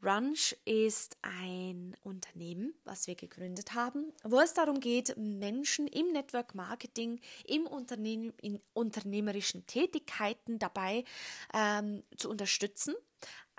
[0.00, 6.54] Runch ist ein Unternehmen, was wir gegründet haben, wo es darum geht, Menschen im Network
[6.54, 11.04] Marketing, im Unternehmen, in unternehmerischen Tätigkeiten dabei
[11.52, 12.94] ähm, zu unterstützen,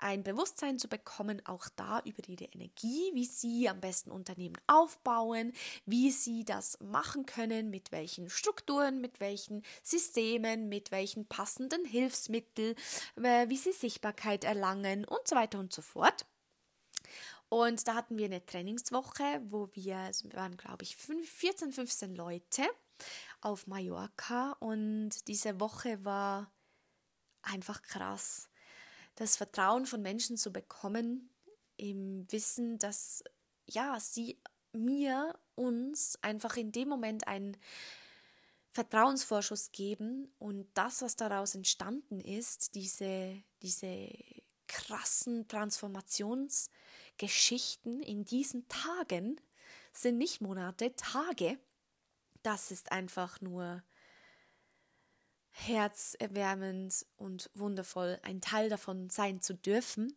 [0.02, 5.52] ein Bewusstsein zu bekommen, auch da über ihre Energie, wie sie am besten Unternehmen aufbauen,
[5.86, 12.74] wie sie das machen können, mit welchen Strukturen, mit welchen Systemen, mit welchen passenden Hilfsmitteln,
[13.16, 16.26] äh, wie sie Sichtbarkeit erlangen und so weiter und so fort.
[17.48, 22.62] Und da hatten wir eine Trainingswoche, wo wir, waren, glaube ich, 14, 15 Leute
[23.40, 24.52] auf Mallorca.
[24.60, 26.52] Und diese Woche war
[27.42, 28.49] einfach krass.
[29.20, 31.28] Das Vertrauen von Menschen zu bekommen,
[31.76, 33.22] im Wissen, dass
[33.68, 34.40] ja, sie
[34.72, 37.58] mir, uns einfach in dem Moment einen
[38.70, 44.08] Vertrauensvorschuss geben und das, was daraus entstanden ist, diese, diese
[44.68, 49.38] krassen Transformationsgeschichten in diesen Tagen,
[49.92, 51.58] sind nicht Monate, Tage.
[52.42, 53.82] Das ist einfach nur
[55.52, 60.14] herzerwärmend und wundervoll, ein Teil davon sein zu dürfen.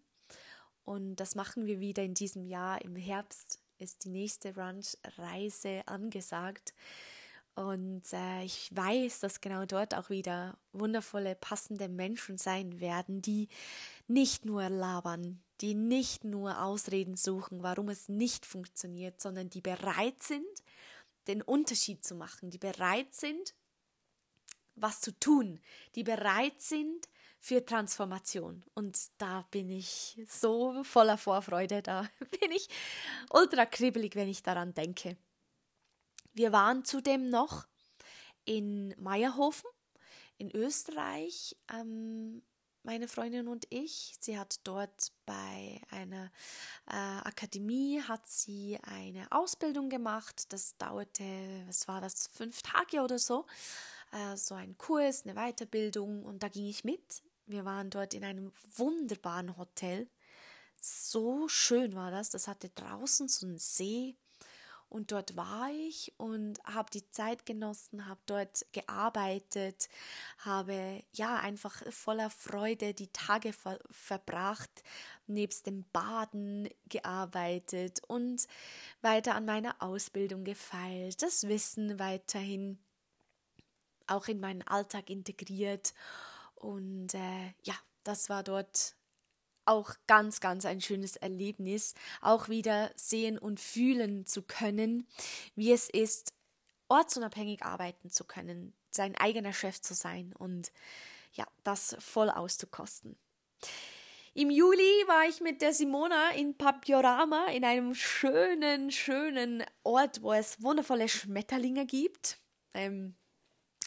[0.84, 2.82] Und das machen wir wieder in diesem Jahr.
[2.82, 6.74] Im Herbst ist die nächste Ranch-Reise angesagt.
[7.56, 13.48] Und äh, ich weiß, dass genau dort auch wieder wundervolle, passende Menschen sein werden, die
[14.08, 20.24] nicht nur labern, die nicht nur Ausreden suchen, warum es nicht funktioniert, sondern die bereit
[20.24, 20.46] sind,
[21.28, 23.54] den Unterschied zu machen, die bereit sind,
[24.76, 25.60] was zu tun,
[25.96, 27.08] die bereit sind
[27.40, 28.64] für Transformation.
[28.74, 32.10] Und da bin ich so voller Vorfreude, da
[32.40, 32.70] bin ich
[33.32, 35.18] ultra kribbelig, wenn ich daran denke.
[36.34, 37.68] Wir waren zudem noch
[38.46, 39.70] in Meierhofen
[40.38, 42.42] in Österreich, ähm,
[42.84, 44.16] meine Freundin und ich.
[44.20, 46.32] Sie hat dort bei einer
[46.88, 50.52] äh, Akademie hat sie eine Ausbildung gemacht.
[50.52, 51.24] Das dauerte,
[51.68, 53.46] was war das, fünf Tage oder so.
[54.14, 57.24] Äh, so ein Kurs, eine Weiterbildung und da ging ich mit.
[57.48, 60.08] Wir waren dort in einem wunderbaren Hotel.
[60.78, 62.30] So schön war das.
[62.30, 64.16] Das hatte draußen so einen See
[64.88, 69.90] und dort war ich und habe die Zeit genossen, habe dort gearbeitet,
[70.38, 74.84] habe ja einfach voller Freude die Tage ver verbracht,
[75.26, 78.48] nebst dem Baden gearbeitet und
[79.02, 82.78] weiter an meiner Ausbildung gefeilt, das Wissen weiterhin
[84.08, 85.94] auch in meinen Alltag integriert
[86.56, 88.96] und äh, ja, das war dort
[89.66, 95.08] auch ganz, ganz ein schönes Erlebnis, auch wieder sehen und fühlen zu können,
[95.56, 96.34] wie es ist,
[96.90, 100.72] ortsunabhängig arbeiten zu können, sein eigener Chef zu sein und
[101.34, 103.18] ja, das voll auszukosten.
[104.36, 110.34] Im Juli war ich mit der Simona in Papiorama in einem schönen, schönen Ort, wo
[110.34, 112.40] es wundervolle Schmetterlinge gibt.
[112.74, 113.16] Ähm,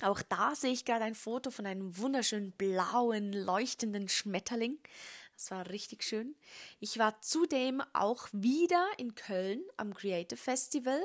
[0.02, 4.78] auch da sehe ich gerade ein Foto von einem wunderschönen blauen, leuchtenden Schmetterling.
[5.34, 6.34] Das war richtig schön.
[6.80, 11.00] Ich war zudem auch wieder in Köln am Creative Festival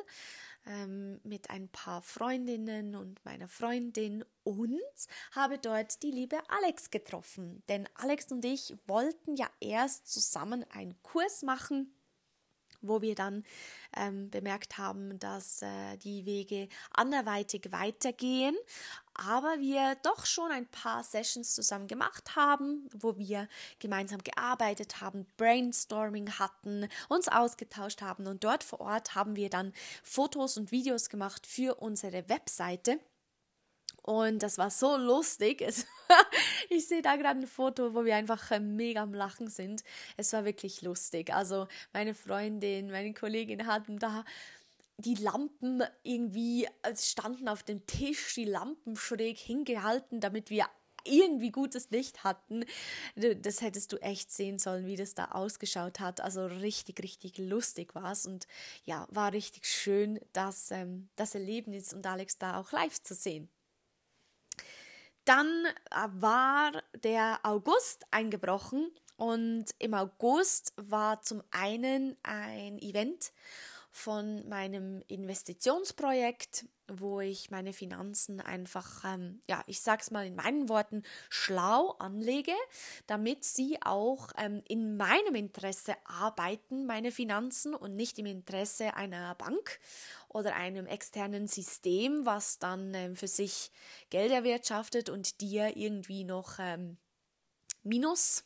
[0.65, 4.79] ähm, mit ein paar Freundinnen und meiner Freundin und
[5.31, 7.63] habe dort die liebe Alex getroffen.
[7.67, 11.93] Denn Alex und ich wollten ja erst zusammen einen Kurs machen
[12.81, 13.43] wo wir dann
[13.95, 18.55] ähm, bemerkt haben, dass äh, die Wege anderweitig weitergehen,
[19.13, 23.47] aber wir doch schon ein paar Sessions zusammen gemacht haben, wo wir
[23.79, 29.73] gemeinsam gearbeitet haben, Brainstorming hatten, uns ausgetauscht haben und dort vor Ort haben wir dann
[30.03, 32.99] Fotos und Videos gemacht für unsere Webseite.
[34.03, 35.61] Und das war so lustig.
[35.61, 35.85] Es,
[36.69, 39.83] ich sehe da gerade ein Foto, wo wir einfach äh, mega am Lachen sind.
[40.17, 41.33] Es war wirklich lustig.
[41.33, 44.23] Also meine Freundin, meine Kollegin hatten da
[44.97, 50.65] die Lampen irgendwie äh, standen auf dem Tisch, die Lampen schräg hingehalten, damit wir
[51.03, 52.65] irgendwie gutes Licht hatten.
[53.15, 56.21] Das hättest du echt sehen sollen, wie das da ausgeschaut hat.
[56.21, 58.47] Also richtig, richtig lustig war es und
[58.83, 63.49] ja, war richtig schön, das, ähm, das Erlebnis und Alex da auch live zu sehen.
[65.25, 66.71] Dann äh, war
[67.03, 73.31] der August eingebrochen und im August war zum einen ein Event
[73.91, 80.69] von meinem Investitionsprojekt, wo ich meine Finanzen einfach, ähm, ja, ich sag's mal in meinen
[80.69, 82.53] Worten, schlau anlege,
[83.07, 89.35] damit sie auch ähm, in meinem Interesse arbeiten, meine Finanzen und nicht im Interesse einer
[89.35, 89.79] Bank
[90.29, 93.71] oder einem externen System, was dann ähm, für sich
[94.09, 96.97] Geld erwirtschaftet und dir irgendwie noch ähm,
[97.83, 98.43] Minus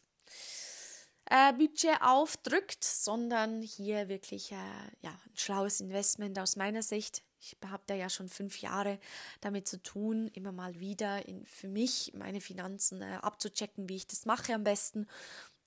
[1.25, 4.55] äh, Budget aufdrückt, sondern hier wirklich äh,
[5.01, 7.23] ja, ein schlaues Investment aus meiner Sicht.
[7.39, 8.99] Ich habe da ja schon fünf Jahre
[9.41, 14.07] damit zu tun, immer mal wieder in, für mich meine Finanzen äh, abzuchecken, wie ich
[14.07, 15.07] das mache am besten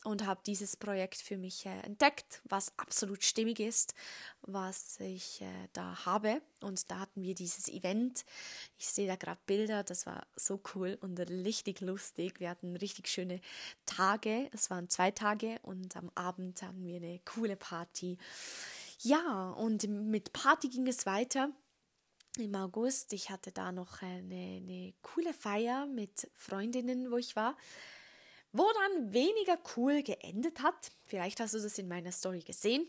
[0.09, 3.95] und habe dieses Projekt für mich äh, entdeckt, was absolut stimmig ist,
[4.41, 6.41] was ich äh, da habe.
[6.63, 8.25] Und da hatten wir dieses Event.
[8.79, 12.41] Ich sehe da gerade Bilder, das war so cool und richtig lustig.
[12.41, 13.41] Wir hatten richtig schöne
[13.85, 14.49] Tage.
[14.53, 18.17] Es waren zwei Tage und am Abend hatten wir eine coole Party.
[19.01, 21.51] Ja, und mit Party ging es weiter
[22.39, 23.13] im August.
[23.13, 27.57] Ich hatte da noch eine, eine coole Feier mit Freundinnen, wo ich war,
[28.53, 30.91] wo dann weniger cool geendet hat.
[31.05, 32.87] Vielleicht hast du das in meiner Story gesehen.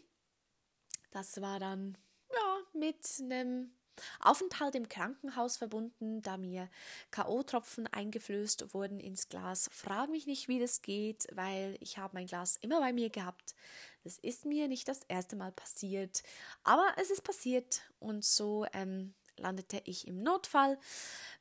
[1.12, 1.98] Das war dann
[2.32, 3.72] ja mit einem
[4.19, 6.69] Aufenthalt im Krankenhaus verbunden, da mir
[7.12, 9.69] K.O.-Tropfen eingeflößt wurden ins Glas.
[9.72, 13.56] Frag mich nicht, wie das geht, weil ich habe mein Glas immer bei mir gehabt.
[14.04, 16.24] Das ist mir nicht das erste Mal passiert,
[16.63, 20.80] aber es ist passiert und so ähm, landete ich im Notfall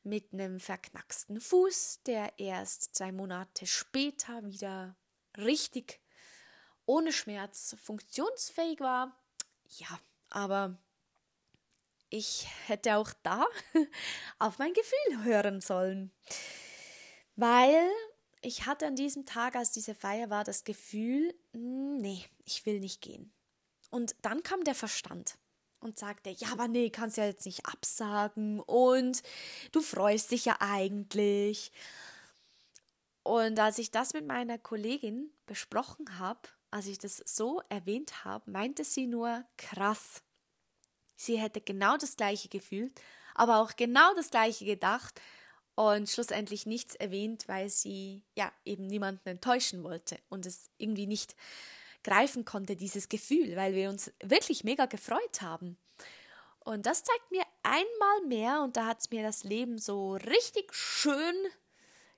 [0.03, 4.97] mit einem verknacksten Fuß, der erst zwei Monate später wieder
[5.37, 6.01] richtig
[6.87, 9.17] ohne Schmerz funktionsfähig war.
[9.77, 10.79] Ja, aber
[12.11, 13.47] ich hätte auch da
[14.39, 16.13] auf mein Gefühl hören sollen.
[17.37, 17.91] Weil
[18.41, 23.03] ich hatte an diesem Tag, als diese Feier war, das Gefühl, nee, ich will nicht
[23.03, 23.33] gehen.
[23.91, 25.39] Und dann kam der Verstand
[25.81, 29.23] und sagte, ja, aber nee, kannst ja jetzt nicht absagen und
[29.73, 31.73] du freust dich ja eigentlich.
[33.23, 38.51] Und als ich das mit meiner Kollegin besprochen habe, als ich das so erwähnt habe,
[38.51, 40.23] meinte sie nur krass.
[41.17, 43.01] Sie hätte genau das gleiche gefühlt,
[43.35, 45.21] aber auch genau das gleiche gedacht
[45.75, 51.37] und schlussendlich nichts erwähnt, weil sie ja eben niemanden enttäuschen wollte und es irgendwie nicht
[52.05, 55.77] greifen konnte, dieses Gefühl, weil wir uns wirklich mega gefreut haben.
[56.61, 60.75] Und das zeigt mir einmal mehr, und da hat es mir das Leben so richtig
[60.75, 61.35] schön,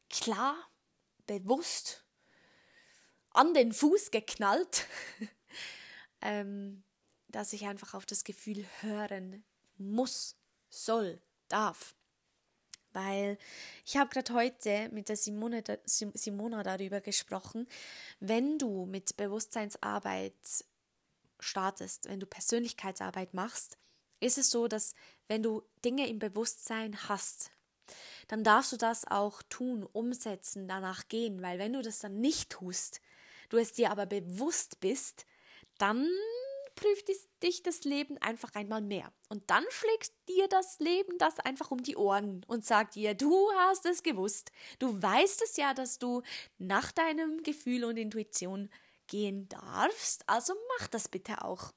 [0.08, 0.56] klar,
[1.26, 2.04] bewusst
[3.30, 4.86] an den Fuß geknallt,
[6.20, 6.82] ähm,
[7.28, 9.44] dass ich einfach auf das Gefühl hören
[9.76, 10.36] muss,
[10.68, 11.94] soll, darf
[12.92, 13.38] weil
[13.84, 17.66] ich habe gerade heute mit der Simone, Simona darüber gesprochen,
[18.20, 20.34] wenn du mit Bewusstseinsarbeit
[21.38, 23.78] startest, wenn du Persönlichkeitsarbeit machst,
[24.20, 24.94] ist es so, dass
[25.28, 27.50] wenn du Dinge im Bewusstsein hast,
[28.28, 32.50] dann darfst du das auch tun, umsetzen, danach gehen, weil wenn du das dann nicht
[32.50, 33.00] tust,
[33.48, 35.26] du es dir aber bewusst bist,
[35.78, 36.08] dann
[36.74, 37.08] prüft
[37.42, 39.12] dich das Leben einfach einmal mehr.
[39.28, 43.50] Und dann schlägt dir das Leben das einfach um die Ohren und sagt dir, du
[43.58, 44.52] hast es gewusst.
[44.78, 46.22] Du weißt es ja, dass du
[46.58, 48.70] nach deinem Gefühl und Intuition
[49.06, 50.28] gehen darfst.
[50.28, 51.72] Also mach das bitte auch.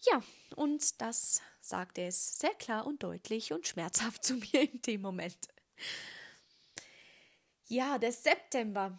[0.00, 0.22] Ja,
[0.54, 5.38] und das sagte es sehr klar und deutlich und schmerzhaft zu mir in dem Moment.
[7.68, 8.98] Ja, der September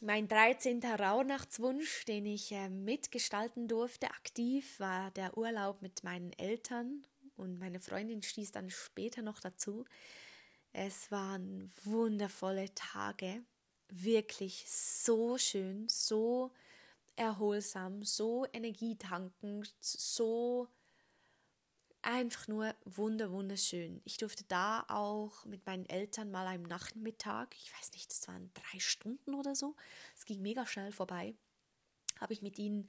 [0.00, 0.82] mein 13.
[0.82, 7.80] Rauhnachtswunsch, den ich äh, mitgestalten durfte, aktiv, war der Urlaub mit meinen Eltern und meine
[7.80, 9.84] Freundin stieß dann später noch dazu.
[10.72, 13.42] Es waren wundervolle Tage,
[13.88, 16.50] wirklich so schön, so
[17.16, 20.68] erholsam, so energietankend, so
[22.02, 24.00] einfach nur wunder wunderschön.
[24.04, 28.50] Ich durfte da auch mit meinen Eltern mal am Nachmittag, ich weiß nicht, es waren
[28.54, 29.76] drei Stunden oder so,
[30.16, 31.34] es ging mega schnell vorbei,
[32.20, 32.86] habe ich mit ihnen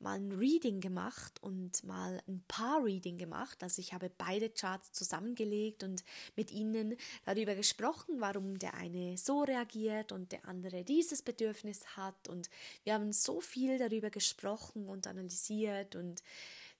[0.00, 3.62] mal ein Reading gemacht und mal ein Paar-Reading gemacht.
[3.62, 6.04] Also ich habe beide Charts zusammengelegt und
[6.36, 12.28] mit ihnen darüber gesprochen, warum der eine so reagiert und der andere dieses Bedürfnis hat.
[12.28, 12.50] Und
[12.82, 16.22] wir haben so viel darüber gesprochen und analysiert und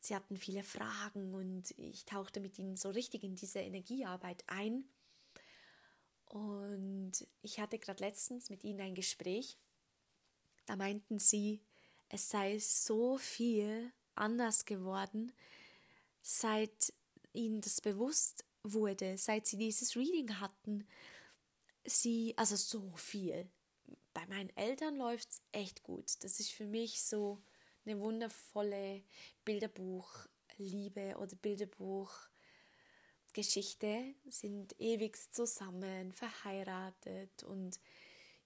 [0.05, 4.85] Sie hatten viele Fragen und ich tauchte mit ihnen so richtig in diese Energiearbeit ein.
[6.27, 9.57] Und ich hatte gerade letztens mit ihnen ein Gespräch.
[10.67, 11.63] Da meinten sie,
[12.11, 15.33] es sei so viel anders geworden,
[16.21, 16.93] seit
[17.33, 20.87] ihnen das bewusst wurde, seit sie dieses Reading hatten.
[21.87, 23.49] Sie, also so viel.
[24.13, 26.23] Bei meinen Eltern läuft es echt gut.
[26.23, 27.43] Das ist für mich so
[27.85, 29.03] eine wundervolle
[29.45, 37.79] Bilderbuch-Liebe oder Bilderbuch-Geschichte, sind ewig zusammen, verheiratet und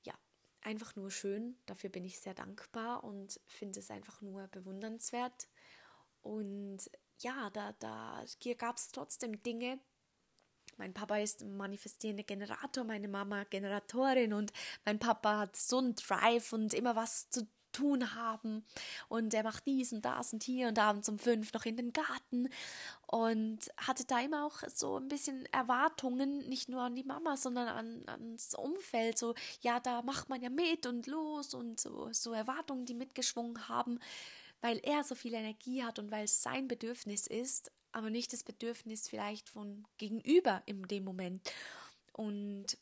[0.02, 0.14] ja,
[0.62, 1.56] einfach nur schön.
[1.66, 5.48] Dafür bin ich sehr dankbar und finde es einfach nur bewundernswert.
[6.22, 6.78] Und
[7.20, 8.24] ja, da, da
[8.56, 9.78] gab es trotzdem Dinge,
[10.78, 14.52] mein Papa ist manifestierender Generator, meine Mama Generatorin und
[14.84, 18.64] mein Papa hat so einen Drive und immer was zu tun haben.
[19.08, 21.92] Und er macht dies und das und hier und abends um fünf noch in den
[21.92, 22.48] Garten.
[23.06, 27.68] Und hatte da immer auch so ein bisschen Erwartungen, nicht nur an die Mama, sondern
[27.68, 32.32] an, ans Umfeld, so, ja, da macht man ja mit und los und so, so
[32.32, 33.98] Erwartungen, die mitgeschwungen haben,
[34.60, 38.42] weil er so viel Energie hat und weil es sein Bedürfnis ist, aber nicht das
[38.42, 41.50] Bedürfnis vielleicht von Gegenüber in dem Moment.
[42.12, 42.76] Und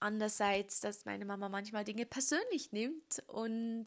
[0.00, 3.86] andererseits, dass meine Mama manchmal Dinge persönlich nimmt und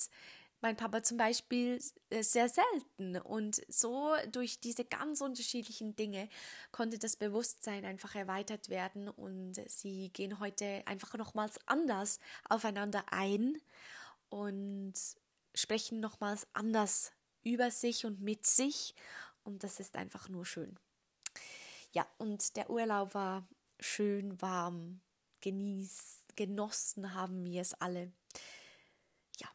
[0.62, 1.80] mein Papa zum Beispiel
[2.10, 3.18] äh, sehr selten.
[3.18, 6.30] Und so durch diese ganz unterschiedlichen Dinge
[6.72, 13.58] konnte das Bewusstsein einfach erweitert werden und sie gehen heute einfach nochmals anders aufeinander ein
[14.30, 14.94] und
[15.56, 17.12] sprechen nochmals anders
[17.44, 18.96] über sich und mit sich.
[19.44, 20.78] Und das ist einfach nur schön.
[21.92, 23.48] Ja, und der Urlaub war
[23.80, 25.02] schön warm,
[25.42, 28.12] genieß, genossen haben wir es alle.
[29.40, 29.48] Ja.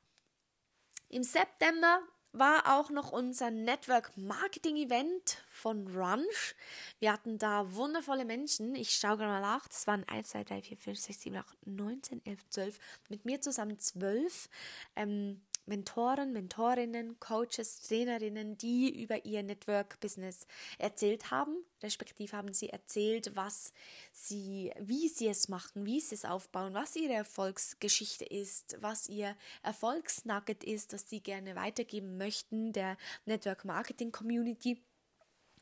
[1.08, 2.00] Im September
[2.34, 6.56] war auch noch unser Network Marketing Event von Runch.
[6.98, 8.74] Wir hatten da wundervolle Menschen.
[8.74, 9.68] Ich schaue gerade mal nach.
[9.68, 12.78] Das waren 1, 2, 3, 4, 5, 6, 7, 8, 9, 10, 11, 12.
[13.08, 14.48] Mit mir zusammen 12.
[14.96, 20.46] Ähm, Mentoren, Mentorinnen, Coaches, Trainerinnen, die über ihr Network-Business
[20.78, 23.72] erzählt haben, respektive haben sie erzählt, was
[24.12, 29.36] sie, wie sie es machen, wie sie es aufbauen, was ihre Erfolgsgeschichte ist, was ihr
[29.62, 34.82] Erfolgsnugget ist, das sie gerne weitergeben möchten der Network Marketing Community.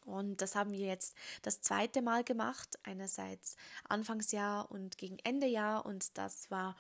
[0.05, 3.57] Und das haben wir jetzt das zweite Mal gemacht, einerseits
[3.89, 6.77] Anfangsjahr und gegen Ende Jahr und das war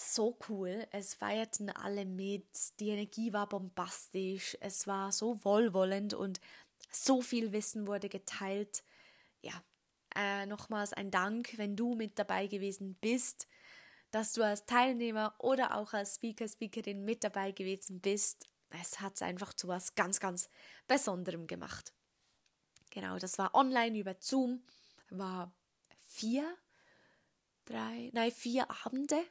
[0.00, 0.86] so cool.
[0.92, 2.46] Es feierten alle mit.
[2.80, 4.56] Die Energie war bombastisch.
[4.60, 6.40] Es war so wohlwollend und
[6.90, 8.84] so viel Wissen wurde geteilt.
[9.42, 9.62] Ja,
[10.14, 13.48] äh, nochmals ein Dank, wenn du mit dabei gewesen bist,
[14.10, 18.48] dass du als Teilnehmer oder auch als Speaker, Speakerin mit dabei gewesen bist.
[18.70, 20.48] Es hat es einfach zu was ganz, ganz
[20.86, 21.92] Besonderem gemacht.
[22.90, 24.62] Genau, das war online über Zoom,
[25.10, 25.52] war
[26.06, 26.56] vier,
[27.64, 29.22] drei, nein, vier Abende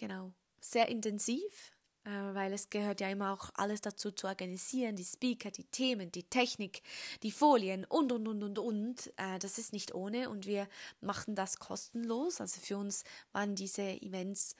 [0.00, 0.32] Genau,
[0.62, 5.50] sehr intensiv, äh, weil es gehört ja immer auch alles dazu zu organisieren, die Speaker,
[5.50, 6.80] die Themen, die Technik,
[7.22, 9.12] die Folien und, und, und, und, und.
[9.18, 10.70] Äh, das ist nicht ohne und wir
[11.02, 12.40] machen das kostenlos.
[12.40, 14.54] Also für uns waren diese Events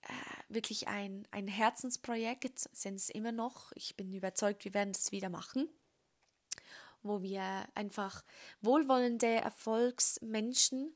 [0.00, 0.12] äh,
[0.48, 3.72] wirklich ein, ein Herzensprojekt, sind es immer noch.
[3.74, 5.68] Ich bin überzeugt, wir werden das wieder machen
[7.02, 8.24] wo wir einfach
[8.60, 10.94] wohlwollende Erfolgsmenschen,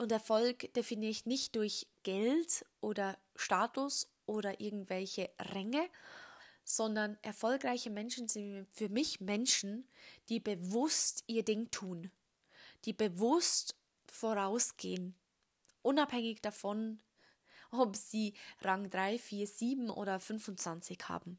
[0.00, 5.90] und Erfolg definiere ich nicht durch Geld oder Status oder irgendwelche Ränge,
[6.64, 9.86] sondern erfolgreiche Menschen sind für mich Menschen,
[10.30, 12.10] die bewusst ihr Ding tun,
[12.86, 13.76] die bewusst
[14.06, 15.14] vorausgehen,
[15.82, 17.02] unabhängig davon,
[17.70, 18.32] ob sie
[18.62, 21.38] Rang 3, 4, 7 oder 25 haben.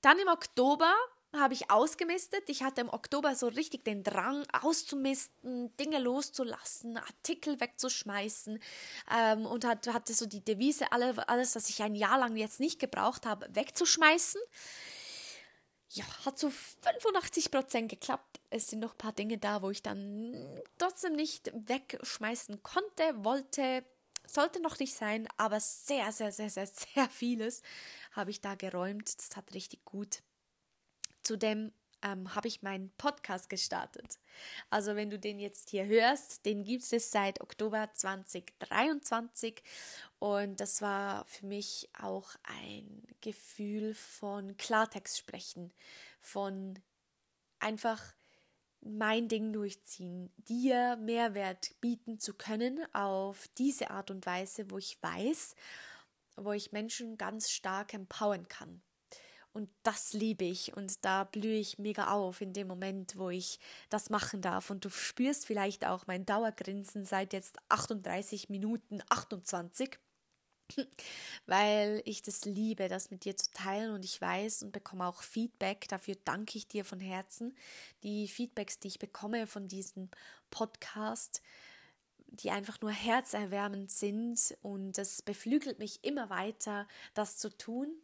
[0.00, 0.92] Dann im Oktober
[1.32, 2.48] habe ich ausgemistet.
[2.48, 8.60] Ich hatte im Oktober so richtig den Drang auszumisten, Dinge loszulassen, Artikel wegzuschmeißen
[9.16, 12.60] ähm, und hat, hatte so die Devise, alle, alles, was ich ein Jahr lang jetzt
[12.60, 14.40] nicht gebraucht habe, wegzuschmeißen.
[15.92, 18.40] Ja, hat zu so 85 Prozent geklappt.
[18.50, 23.84] Es sind noch ein paar Dinge da, wo ich dann trotzdem nicht wegschmeißen konnte, wollte,
[24.24, 27.62] sollte noch nicht sein, aber sehr, sehr, sehr, sehr, sehr vieles
[28.12, 29.16] habe ich da geräumt.
[29.16, 30.22] Das hat richtig gut
[31.30, 31.70] Zudem
[32.02, 34.18] ähm, habe ich meinen Podcast gestartet.
[34.68, 39.62] Also wenn du den jetzt hier hörst, den gibt es seit Oktober 2023
[40.18, 45.72] und das war für mich auch ein Gefühl von Klartext sprechen,
[46.20, 46.80] von
[47.60, 48.02] einfach
[48.80, 55.00] mein Ding durchziehen, dir Mehrwert bieten zu können auf diese Art und Weise, wo ich
[55.00, 55.54] weiß,
[56.34, 58.82] wo ich Menschen ganz stark empowern kann.
[59.52, 63.58] Und das liebe ich und da blühe ich mega auf in dem Moment, wo ich
[63.88, 64.70] das machen darf.
[64.70, 69.98] Und du spürst vielleicht auch mein Dauergrinsen seit jetzt 38 Minuten 28,
[71.46, 75.22] weil ich das liebe, das mit dir zu teilen und ich weiß und bekomme auch
[75.22, 75.88] Feedback.
[75.88, 77.56] Dafür danke ich dir von Herzen.
[78.04, 80.10] Die Feedbacks, die ich bekomme von diesem
[80.50, 81.42] Podcast,
[82.28, 88.00] die einfach nur herzerwärmend sind und das beflügelt mich immer weiter, das zu tun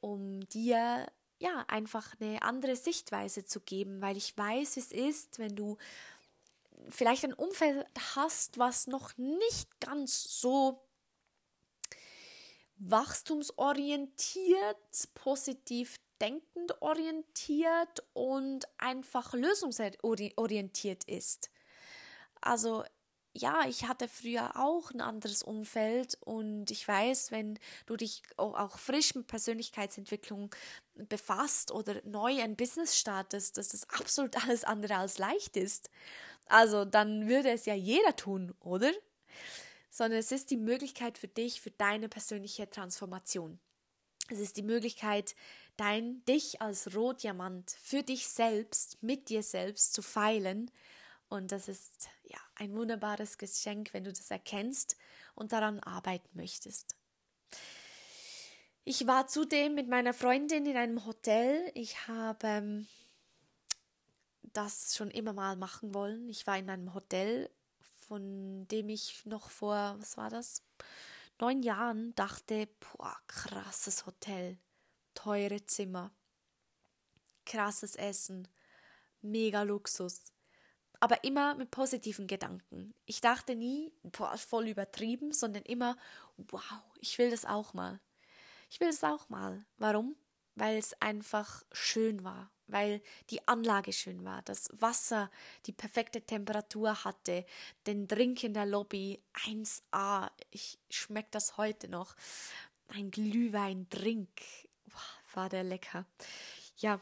[0.00, 1.06] um dir
[1.38, 5.76] ja einfach eine andere Sichtweise zu geben, weil ich weiß, es ist, wenn du
[6.88, 10.84] vielleicht ein Umfeld hast, was noch nicht ganz so
[12.78, 14.76] wachstumsorientiert,
[15.14, 21.50] positiv denkend orientiert und einfach lösungsorientiert ist.
[22.40, 22.84] Also
[23.40, 28.78] ja, ich hatte früher auch ein anderes Umfeld und ich weiß, wenn du dich auch
[28.78, 30.54] frisch mit Persönlichkeitsentwicklung
[30.94, 35.90] befasst oder neu ein Business startest, dass das absolut alles andere als leicht ist.
[36.46, 38.92] Also dann würde es ja jeder tun, oder?
[39.90, 43.58] Sondern es ist die Möglichkeit für dich, für deine persönliche Transformation.
[44.30, 45.34] Es ist die Möglichkeit,
[45.76, 50.70] dein dich als Rotdiamant für dich selbst, mit dir selbst zu feilen.
[51.28, 54.96] Und das ist ja ein wunderbares Geschenk, wenn du das erkennst
[55.34, 56.96] und daran arbeiten möchtest.
[58.84, 61.70] Ich war zudem mit meiner Freundin in einem Hotel.
[61.74, 62.88] Ich habe ähm,
[64.54, 66.28] das schon immer mal machen wollen.
[66.30, 67.50] Ich war in einem Hotel,
[68.00, 70.62] von dem ich noch vor, was war das?
[71.38, 74.58] Neun Jahren dachte, boah, krasses Hotel,
[75.14, 76.10] teure Zimmer,
[77.44, 78.48] krasses Essen,
[79.20, 80.32] mega Luxus.
[81.00, 82.94] Aber immer mit positiven Gedanken.
[83.06, 85.96] Ich dachte nie, boah, voll übertrieben, sondern immer,
[86.36, 88.00] wow, ich will das auch mal.
[88.70, 89.64] Ich will das auch mal.
[89.76, 90.16] Warum?
[90.54, 95.30] Weil es einfach schön war weil die Anlage schön war, das Wasser
[95.66, 97.44] die perfekte Temperatur hatte,
[97.86, 102.14] den Drink in der Lobby 1A, ich schmecke das heute noch,
[102.88, 104.28] ein Glühwein-Drink,
[105.34, 106.06] war der lecker.
[106.76, 107.00] Ja,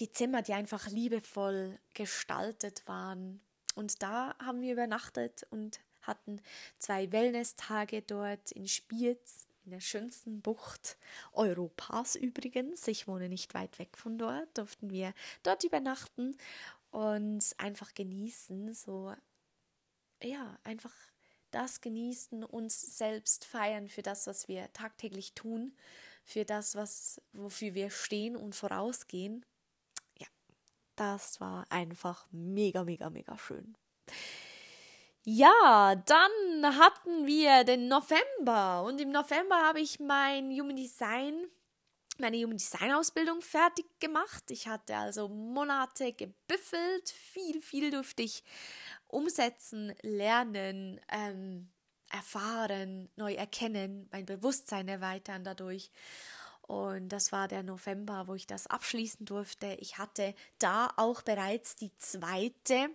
[0.00, 3.40] die Zimmer, die einfach liebevoll gestaltet waren.
[3.74, 6.40] Und da haben wir übernachtet und hatten
[6.78, 10.98] zwei Wellness-Tage dort in Spiez in der schönsten Bucht
[11.32, 12.86] Europas übrigens.
[12.86, 16.36] Ich wohne nicht weit weg von dort, durften wir dort übernachten
[16.90, 19.14] und einfach genießen, so
[20.22, 20.92] ja, einfach
[21.50, 25.76] das genießen, uns selbst feiern für das, was wir tagtäglich tun,
[26.24, 29.44] für das, was wofür wir stehen und vorausgehen.
[30.96, 33.76] Das war einfach mega, mega, mega schön.
[35.26, 41.46] Ja, dann hatten wir den November und im November habe ich mein Human Design,
[42.18, 44.50] meine Human Design Ausbildung fertig gemacht.
[44.50, 48.44] Ich hatte also Monate gebüffelt, viel, viel durfte ich
[49.06, 51.70] umsetzen, lernen, ähm,
[52.10, 55.90] erfahren, neu erkennen, mein Bewusstsein erweitern dadurch.
[56.66, 59.76] Und das war der November, wo ich das abschließen durfte.
[59.80, 62.88] Ich hatte da auch bereits die zweite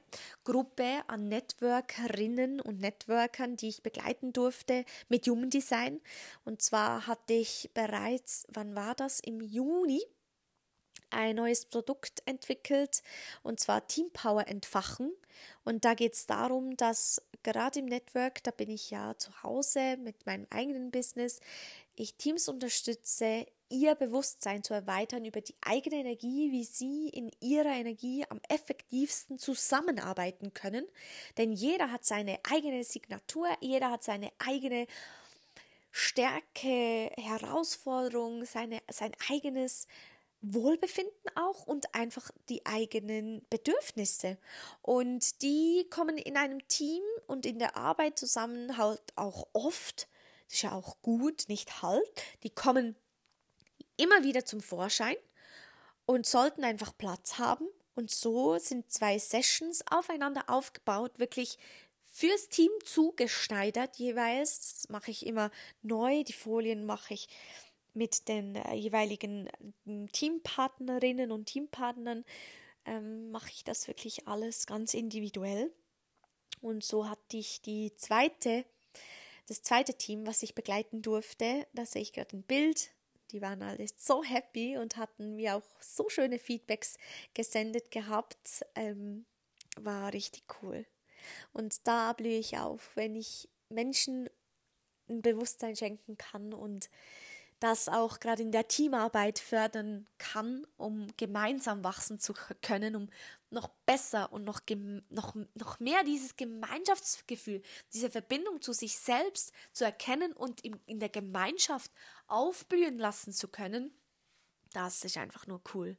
[0.43, 6.01] Gruppe an Networkerinnen und Networkern, die ich begleiten durfte mit Human Design.
[6.45, 9.19] Und zwar hatte ich bereits, wann war das?
[9.19, 10.01] Im Juni
[11.11, 13.03] ein neues Produkt entwickelt
[13.43, 15.11] und zwar Team Power entfachen.
[15.63, 19.97] Und da geht es darum, dass gerade im Network, da bin ich ja zu Hause
[19.97, 21.39] mit meinem eigenen Business,
[21.95, 27.73] ich Teams unterstütze, ihr Bewusstsein zu erweitern über die eigene Energie, wie sie in ihrer
[27.73, 30.85] Energie am effektivsten zusammenarbeiten können.
[31.37, 34.87] Denn jeder hat seine eigene Signatur, jeder hat seine eigene
[35.91, 39.87] Stärke, Herausforderung, seine, sein eigenes
[40.41, 44.37] Wohlbefinden auch und einfach die eigenen Bedürfnisse.
[44.81, 50.07] Und die kommen in einem Team und in der Arbeit zusammen halt auch oft
[50.49, 52.09] das ist ja auch gut, nicht halt.
[52.41, 52.95] Die kommen
[53.99, 55.15] immer wieder zum Vorschein
[56.05, 57.67] und sollten einfach Platz haben.
[57.95, 61.57] Und so sind zwei Sessions aufeinander aufgebaut, wirklich
[62.11, 64.59] fürs Team zugeschneidert jeweils.
[64.59, 66.23] Das mache ich immer neu.
[66.23, 67.27] Die Folien mache ich
[67.93, 69.47] mit den äh, jeweiligen
[69.85, 72.23] äh, Teampartnerinnen und Teampartnern.
[72.85, 75.71] Ähm, mache ich das wirklich alles ganz individuell.
[76.61, 78.65] Und so hatte ich die zweite
[79.49, 82.91] das zweite Team, was ich begleiten durfte, da sehe ich gerade ein Bild.
[83.31, 86.97] Die waren alle so happy und hatten mir auch so schöne Feedbacks
[87.33, 88.65] gesendet gehabt.
[88.75, 89.25] Ähm,
[89.77, 90.85] war richtig cool.
[91.53, 94.29] Und da blühe ich auf, wenn ich Menschen
[95.09, 96.89] ein Bewusstsein schenken kann und
[97.59, 103.09] das auch gerade in der Teamarbeit fördern kann, um gemeinsam wachsen zu können, um
[103.49, 104.61] noch besser und noch,
[105.09, 107.61] noch, noch mehr dieses Gemeinschaftsgefühl,
[107.93, 111.91] diese Verbindung zu sich selbst zu erkennen und in, in der Gemeinschaft
[112.27, 113.91] aufblühen lassen zu können,
[114.73, 115.97] das ist einfach nur cool.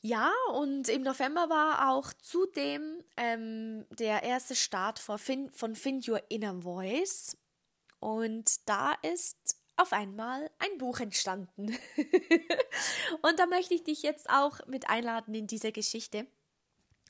[0.00, 6.06] Ja, und im November war auch zudem ähm, der erste Start von Find, von Find
[6.06, 7.38] Your Inner Voice.
[8.00, 11.76] Und da ist auf einmal ein Buch entstanden.
[13.22, 16.26] und da möchte ich dich jetzt auch mit einladen in diese Geschichte.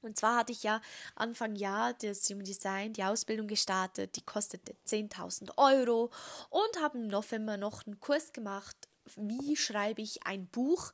[0.03, 0.83] Und zwar hatte ich ja
[1.15, 6.11] Anfang Jahr das Human Design, die Ausbildung gestartet, die kostete 10.000 Euro
[6.51, 8.77] und habe im November noch einen Kurs gemacht,
[9.17, 10.93] wie schreibe ich ein Buch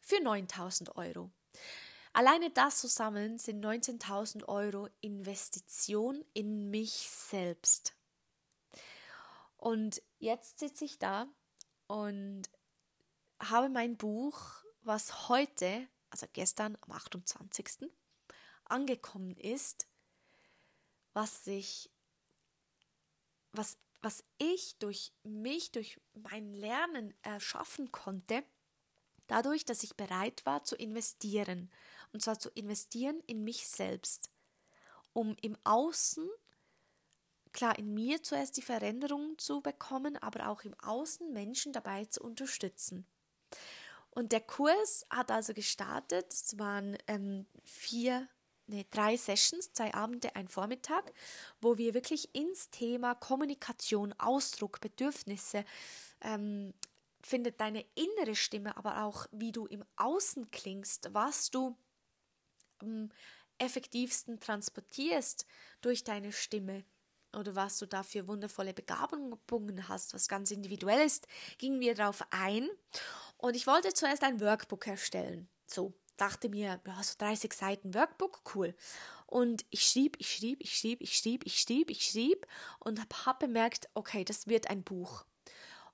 [0.00, 1.30] für 9.000 Euro.
[2.14, 7.94] Alleine das zusammen sind 19.000 Euro Investition in mich selbst.
[9.66, 11.26] Und jetzt sitze ich da
[11.88, 12.44] und
[13.40, 17.90] habe mein Buch, was heute, also gestern am 28.
[18.66, 19.88] angekommen ist,
[21.14, 21.90] was sich,
[23.50, 28.44] was, was ich durch mich, durch mein Lernen erschaffen konnte,
[29.26, 31.72] dadurch, dass ich bereit war zu investieren.
[32.12, 34.30] Und zwar zu investieren in mich selbst,
[35.12, 36.30] um im Außen
[37.56, 42.22] klar in mir zuerst die Veränderung zu bekommen, aber auch im Außen Menschen dabei zu
[42.22, 43.06] unterstützen.
[44.10, 46.32] Und der Kurs hat also gestartet.
[46.32, 48.28] Es waren ähm, vier,
[48.66, 51.12] nee, drei Sessions, zwei Abende, ein Vormittag,
[51.60, 55.64] wo wir wirklich ins Thema Kommunikation, Ausdruck, Bedürfnisse,
[56.20, 56.74] ähm,
[57.22, 61.76] findet deine innere Stimme, aber auch wie du im Außen klingst, was du
[62.78, 63.10] am
[63.58, 65.46] effektivsten transportierst
[65.80, 66.84] durch deine Stimme
[67.36, 71.26] oder was du da für wundervolle Begabungen hast, was ganz individuell ist,
[71.58, 72.68] gingen wir darauf ein.
[73.38, 75.48] Und ich wollte zuerst ein Workbook erstellen.
[75.66, 78.74] So, dachte mir, ja, so 30 Seiten Workbook, cool.
[79.26, 82.46] Und ich schrieb, ich schrieb, ich schrieb, ich schrieb, ich schrieb, ich schrieb
[82.78, 85.24] und habe hab bemerkt, okay, das wird ein Buch.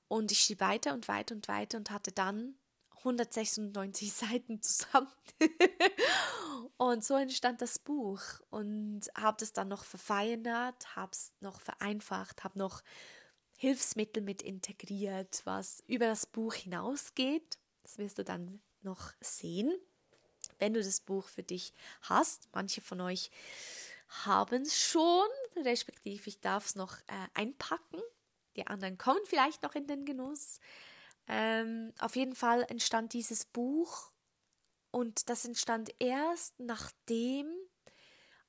[0.08, 2.54] Und ich schrieb weiter und weiter und weiter und hatte dann
[3.04, 5.12] 196 Seiten zusammen.
[6.76, 12.44] und so entstand das Buch und habe es dann noch verfeinert, habe es noch vereinfacht,
[12.44, 12.82] habe noch
[13.56, 17.58] Hilfsmittel mit integriert, was über das Buch hinausgeht.
[17.82, 19.72] Das wirst du dann noch sehen,
[20.58, 21.72] wenn du das Buch für dich
[22.02, 22.48] hast.
[22.52, 23.30] Manche von euch
[24.24, 28.00] haben es schon, respektive ich darf es noch äh, einpacken.
[28.56, 30.60] Die anderen kommen vielleicht noch in den Genuss.
[31.28, 34.10] Ähm, auf jeden Fall entstand dieses Buch
[34.90, 37.46] und das entstand erst nachdem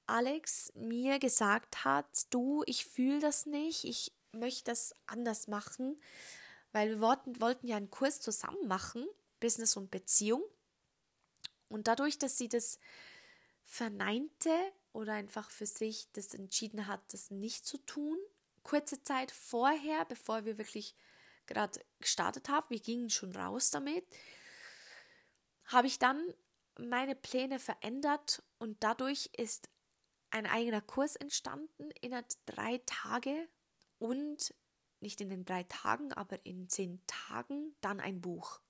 [0.06, 6.00] Alex mir gesagt hat, du, ich fühle das nicht, ich möchte das anders machen,
[6.72, 9.08] weil wir wollten, wollten ja einen Kurs zusammen machen,
[9.40, 10.44] Business und Beziehung.
[11.70, 12.80] Und dadurch, dass sie das
[13.64, 14.52] verneinte
[14.92, 18.18] oder einfach für sich das entschieden hat, das nicht zu tun,
[18.64, 20.96] kurze Zeit vorher, bevor wir wirklich
[21.48, 24.06] gerade gestartet habe, wir gingen schon raus damit,
[25.66, 26.34] habe ich dann
[26.80, 29.70] meine Pläne verändert und dadurch ist
[30.32, 33.48] ein eigener Kurs entstanden innerhalb drei Tage
[34.00, 34.54] und
[35.00, 38.62] nicht in den drei Tagen, aber in zehn Tagen dann ein Buch.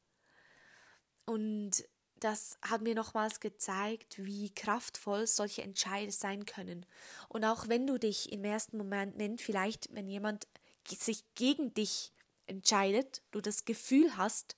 [1.26, 6.86] Und das hat mir nochmals gezeigt, wie kraftvoll solche Entscheide sein können.
[7.30, 10.47] Und auch wenn du dich im ersten Moment, vielleicht wenn jemand
[10.88, 12.11] sich gegen dich
[12.48, 14.58] entscheidet, du das Gefühl hast,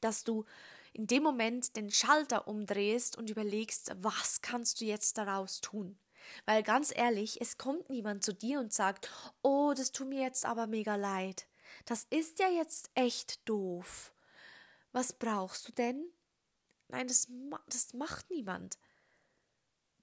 [0.00, 0.44] dass du
[0.92, 5.98] in dem Moment den Schalter umdrehst und überlegst, was kannst du jetzt daraus tun?
[6.44, 9.10] Weil ganz ehrlich, es kommt niemand zu dir und sagt,
[9.42, 11.48] oh, das tut mir jetzt aber mega leid.
[11.86, 14.12] Das ist ja jetzt echt doof.
[14.92, 16.04] Was brauchst du denn?
[16.88, 17.28] Nein, das,
[17.66, 18.78] das macht niemand.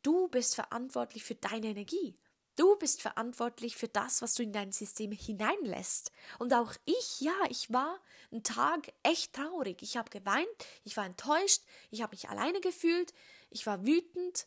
[0.02, 2.18] Du bist verantwortlich für deine Energie.
[2.60, 6.12] Du bist verantwortlich für das, was du in dein System hineinlässt.
[6.40, 7.98] Und auch ich, ja, ich war
[8.34, 9.82] einen Tag echt traurig.
[9.82, 10.50] Ich habe geweint,
[10.84, 13.14] ich war enttäuscht, ich habe mich alleine gefühlt,
[13.50, 14.46] ich war wütend,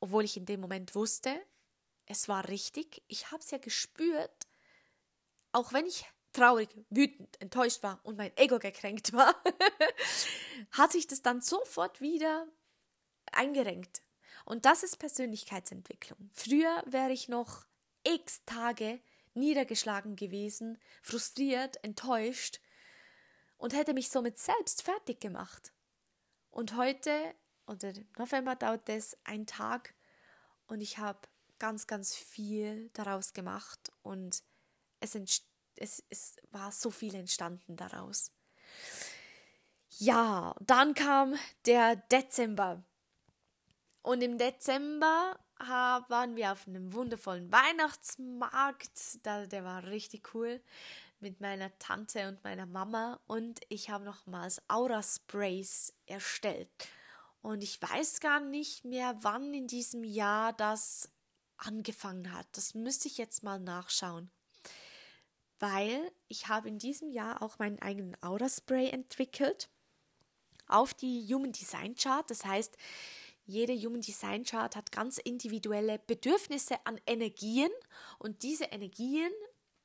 [0.00, 1.38] obwohl ich in dem Moment wusste,
[2.06, 3.02] es war richtig.
[3.08, 4.46] Ich habe es ja gespürt,
[5.52, 9.34] auch wenn ich traurig, wütend, enttäuscht war und mein Ego gekränkt war,
[10.70, 12.46] hat sich das dann sofort wieder
[13.32, 14.00] eingerenkt.
[14.46, 16.30] Und das ist Persönlichkeitsentwicklung.
[16.32, 17.66] Früher wäre ich noch
[18.04, 19.00] x Tage
[19.34, 22.60] niedergeschlagen gewesen, frustriert, enttäuscht
[23.58, 25.72] und hätte mich somit selbst fertig gemacht.
[26.50, 27.34] Und heute,
[27.66, 29.94] oder im November dauert es ein Tag
[30.68, 31.28] und ich habe
[31.58, 34.44] ganz, ganz viel daraus gemacht und
[35.00, 35.16] es,
[35.74, 38.30] es, es war so viel entstanden daraus.
[39.98, 41.34] Ja, dann kam
[41.64, 42.84] der Dezember.
[44.06, 49.26] Und im Dezember waren wir auf einem wundervollen Weihnachtsmarkt.
[49.26, 50.62] der war richtig cool
[51.18, 53.18] mit meiner Tante und meiner Mama.
[53.26, 56.70] Und ich habe nochmals Aura-Sprays erstellt.
[57.42, 61.10] Und ich weiß gar nicht mehr, wann in diesem Jahr das
[61.56, 62.46] angefangen hat.
[62.52, 64.30] Das müsste ich jetzt mal nachschauen.
[65.58, 69.68] Weil ich habe in diesem Jahr auch meinen eigenen Aura-Spray entwickelt
[70.68, 72.30] auf die Human Design Chart.
[72.30, 72.76] Das heißt,
[73.46, 77.70] jede Human Design Chart hat ganz individuelle Bedürfnisse an Energien
[78.18, 79.30] und diese Energien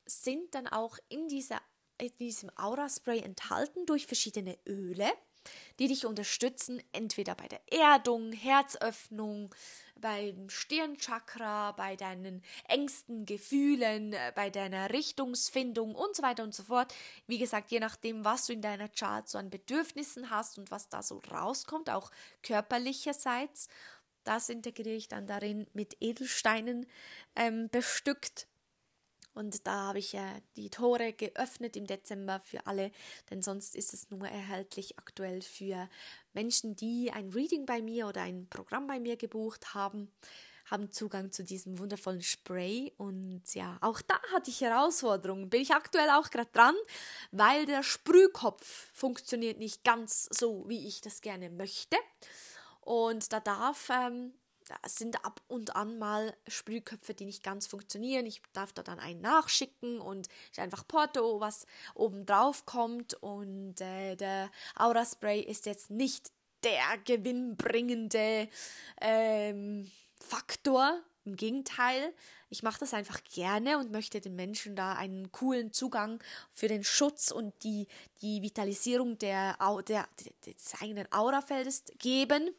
[0.06, 1.62] sind dann auch in, dieser,
[2.00, 5.12] in diesem Aura Spray enthalten durch verschiedene Öle.
[5.80, 9.50] die dich unterstützen, entweder bei der Erdung, Herzöffnung,
[10.02, 16.64] beim Stirnchakra, bei deinen engsten Gefühlen, äh, bei deiner Richtungsfindung und so weiter und so
[16.64, 16.94] fort.
[17.28, 20.90] Wie gesagt, je nachdem, was du in deiner Chart so an Bedürfnissen hast und was
[20.90, 22.12] da so rauskommt, auch
[22.44, 23.70] körperlicherseits,
[24.24, 26.86] das integriere ich dann darin mit Edelsteinen
[27.36, 28.48] ähm, bestückt.
[29.34, 30.28] Und da habe ich ja
[30.58, 32.92] die Tore geöffnet im Dezember für alle,
[33.30, 35.90] denn sonst ist es nur erhältlich aktuell für
[36.34, 40.12] Menschen, die ein Reading bei mir oder ein Programm bei mir gebucht haben,
[40.66, 42.94] haben Zugang zu diesem wundervollen Spray.
[42.98, 45.50] Und ja, auch da hatte ich Herausforderungen.
[45.50, 46.76] Bin ich aktuell auch gerade dran,
[47.32, 51.98] weil der Sprühkopf funktioniert nicht ganz so, wie ich das gerne möchte.
[52.80, 54.34] Und da darf ähm,
[54.84, 58.26] es sind ab und an mal Sprühköpfe, die nicht ganz funktionieren.
[58.26, 63.14] Ich darf da dann einen nachschicken und ist einfach Porto, was oben drauf kommt.
[63.16, 66.32] Und äh, der Aura Spray ist jetzt nicht
[66.64, 68.48] der gewinnbringende
[69.00, 71.00] ähm, Faktor.
[71.24, 72.14] Im Gegenteil,
[72.50, 76.84] ich mache das einfach gerne und möchte den Menschen da einen coolen Zugang für den
[76.84, 77.88] Schutz und die,
[78.22, 79.56] die Vitalisierung der,
[79.88, 80.08] der,
[80.46, 82.50] des eigenen Aurafeldes geben.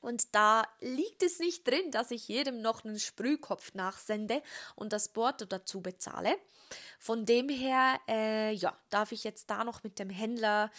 [0.00, 4.42] Und da liegt es nicht drin, dass ich jedem noch einen Sprühkopf nachsende
[4.76, 6.36] und das Porto dazu bezahle.
[6.98, 10.70] Von dem her, äh, ja, darf ich jetzt da noch mit dem Händler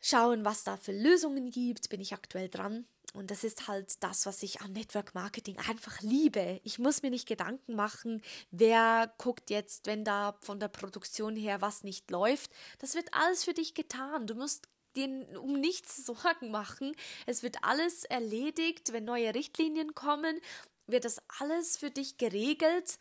[0.00, 1.88] schauen, was da für Lösungen gibt.
[1.88, 2.86] Bin ich aktuell dran.
[3.12, 6.60] Und das ist halt das, was ich am Network Marketing einfach liebe.
[6.62, 8.22] Ich muss mir nicht Gedanken machen,
[8.52, 12.52] wer guckt jetzt, wenn da von der Produktion her was nicht läuft.
[12.78, 14.28] Das wird alles für dich getan.
[14.28, 16.94] Du musst dir um nichts Sorgen machen.
[17.26, 18.92] Es wird alles erledigt.
[18.92, 20.40] Wenn neue Richtlinien kommen,
[20.86, 22.98] wird das alles für dich geregelt.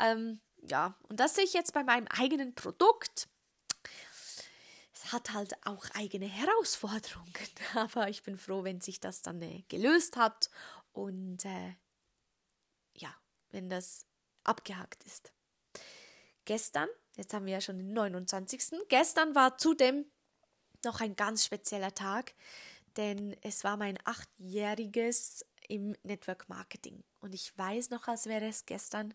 [0.00, 3.28] Ähm, ja, und das sehe ich jetzt bei meinem eigenen Produkt.
[4.92, 7.32] Es hat halt auch eigene Herausforderungen,
[7.74, 10.50] aber ich bin froh, wenn sich das dann äh, gelöst hat
[10.92, 11.74] und äh,
[12.94, 13.14] ja,
[13.50, 14.06] wenn das
[14.44, 15.32] abgehakt ist.
[16.44, 18.88] Gestern, jetzt haben wir ja schon den 29.
[18.88, 20.06] Gestern war zudem
[20.84, 22.34] noch ein ganz spezieller Tag,
[22.96, 27.02] denn es war mein achtjähriges im Network Marketing.
[27.20, 29.14] Und ich weiß noch, als wäre es gestern,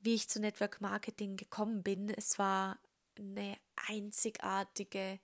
[0.00, 2.10] wie ich zu Network Marketing gekommen bin.
[2.10, 2.78] Es war
[3.18, 3.56] eine
[3.88, 5.18] einzigartige,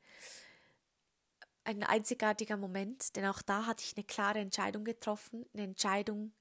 [1.64, 6.32] ein einzigartiger Moment, denn auch da hatte ich eine klare Entscheidung getroffen, eine Entscheidung,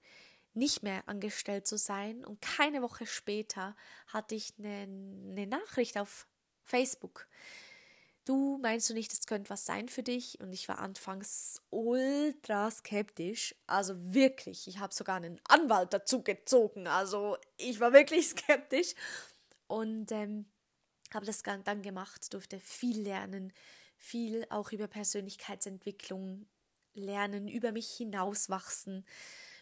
[0.53, 2.25] nicht mehr angestellt zu sein.
[2.25, 3.75] Und keine Woche später
[4.07, 6.27] hatte ich eine, eine Nachricht auf
[6.63, 7.27] Facebook
[8.29, 10.39] du meinst du nicht, das könnte was sein für dich?
[10.39, 13.55] Und ich war anfangs ultra skeptisch.
[13.65, 16.85] Also wirklich, ich habe sogar einen Anwalt dazu gezogen.
[16.85, 18.93] Also ich war wirklich skeptisch.
[19.67, 20.45] Und ähm,
[21.11, 23.51] habe das dann gemacht, durfte viel lernen,
[23.97, 26.45] viel auch über Persönlichkeitsentwicklung
[26.93, 29.05] lernen, über mich hinauswachsen.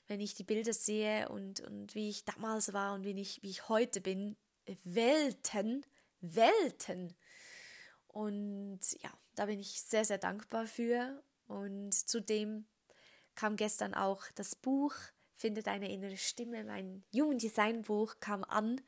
[0.08, 3.50] Wenn ich die Bilder sehe und, und wie ich damals war und wie ich, wie
[3.50, 4.36] ich heute bin,
[4.84, 5.86] Welten,
[6.20, 7.16] Welten
[8.18, 11.22] und ja, da bin ich sehr, sehr dankbar für.
[11.46, 12.66] Und zudem
[13.36, 14.96] kam gestern auch das Buch
[15.36, 18.82] Finde deine innere Stimme, mein Human Design Buch kam an.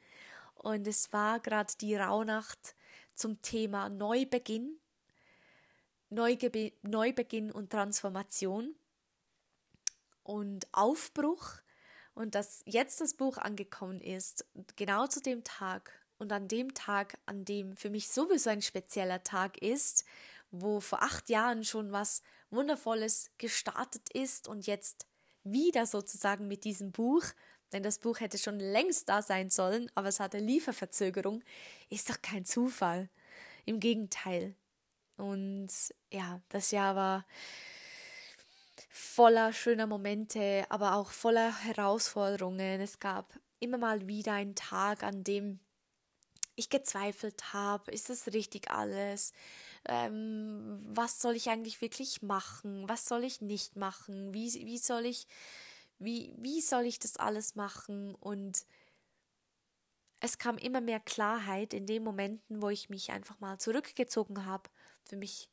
[0.56, 2.74] Und es war gerade die Rauhnacht
[3.14, 4.80] zum Thema Neubeginn,
[6.10, 8.74] Neugebe Neubeginn und Transformation
[10.24, 11.52] und Aufbruch.
[12.16, 14.44] Und dass jetzt das Buch angekommen ist,
[14.76, 19.24] genau zu dem Tag, und an dem Tag, an dem für mich sowieso ein spezieller
[19.24, 20.06] Tag ist,
[20.52, 25.08] wo vor acht Jahren schon was Wundervolles gestartet ist und jetzt
[25.44, 27.24] wieder sozusagen mit diesem Buch,
[27.72, 31.44] denn das Buch hätte schon längst da sein sollen, aber es hatte Lieferverzögerung,
[31.90, 33.10] ist doch kein Zufall.
[33.66, 34.56] Im Gegenteil.
[35.18, 35.70] Und
[36.12, 37.26] ja, das Jahr war
[38.90, 42.82] voller schöner Momente, aber auch voller Herausforderungen.
[42.82, 45.60] Es gab immer mal wieder einen Tag, an dem
[46.60, 49.34] ich gezweifelt habe, ist das richtig alles?
[49.86, 52.88] Ähm, was soll ich eigentlich wirklich machen?
[52.88, 54.34] Was soll ich nicht machen?
[54.34, 55.28] Wie, wie soll ich,
[55.98, 58.16] wie, wie soll ich das alles machen?
[58.16, 58.66] Und
[60.20, 64.70] es kam immer mehr Klarheit in den Momenten, wo ich mich einfach mal zurückgezogen habe,
[65.06, 65.50] für mich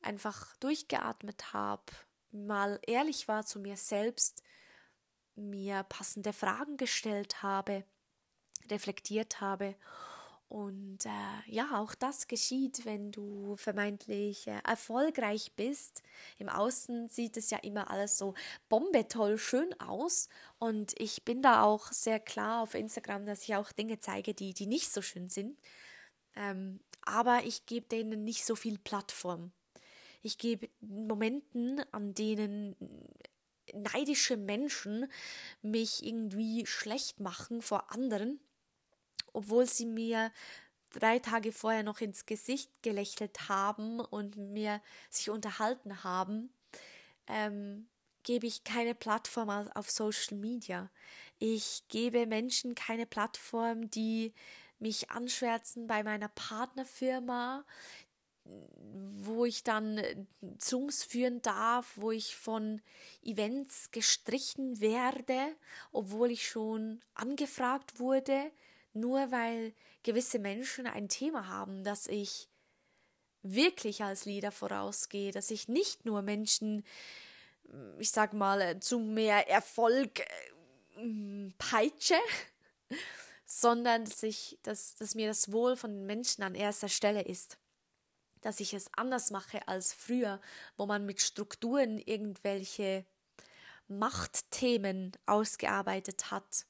[0.00, 1.92] einfach durchgeatmet habe,
[2.30, 4.42] mal ehrlich war zu mir selbst,
[5.34, 7.84] mir passende Fragen gestellt habe,
[8.70, 9.74] reflektiert habe
[10.48, 16.02] und äh, ja, auch das geschieht, wenn du vermeintlich äh, erfolgreich bist.
[16.38, 18.34] Im Außen sieht es ja immer alles so
[18.68, 20.28] bombetoll schön aus.
[20.58, 24.54] Und ich bin da auch sehr klar auf Instagram, dass ich auch Dinge zeige, die,
[24.54, 25.58] die nicht so schön sind.
[26.36, 29.52] Ähm, aber ich gebe denen nicht so viel Plattform.
[30.22, 32.76] Ich gebe Momenten, an denen
[33.72, 35.10] neidische Menschen
[35.62, 38.40] mich irgendwie schlecht machen vor anderen,
[39.34, 40.32] obwohl sie mir
[40.90, 44.80] drei Tage vorher noch ins Gesicht gelächelt haben und mir
[45.10, 46.52] sich unterhalten haben,
[47.26, 47.88] ähm,
[48.22, 50.90] gebe ich keine Plattform auf Social Media.
[51.38, 54.32] Ich gebe Menschen keine Plattform, die
[54.78, 57.64] mich anschwärzen bei meiner Partnerfirma,
[58.44, 60.00] wo ich dann
[60.58, 62.82] Zooms führen darf, wo ich von
[63.22, 65.56] Events gestrichen werde,
[65.92, 68.50] obwohl ich schon angefragt wurde,
[68.94, 72.48] nur weil gewisse Menschen ein Thema haben, dass ich
[73.42, 76.84] wirklich als Leader vorausgehe, dass ich nicht nur Menschen,
[77.98, 82.18] ich sag mal, zu mehr Erfolg äh, peitsche,
[83.46, 87.58] sondern dass ich, dass, dass mir das Wohl von den Menschen an erster Stelle ist
[88.44, 90.38] dass ich es anders mache als früher,
[90.76, 93.06] wo man mit Strukturen irgendwelche
[93.88, 96.66] Machtthemen ausgearbeitet hat.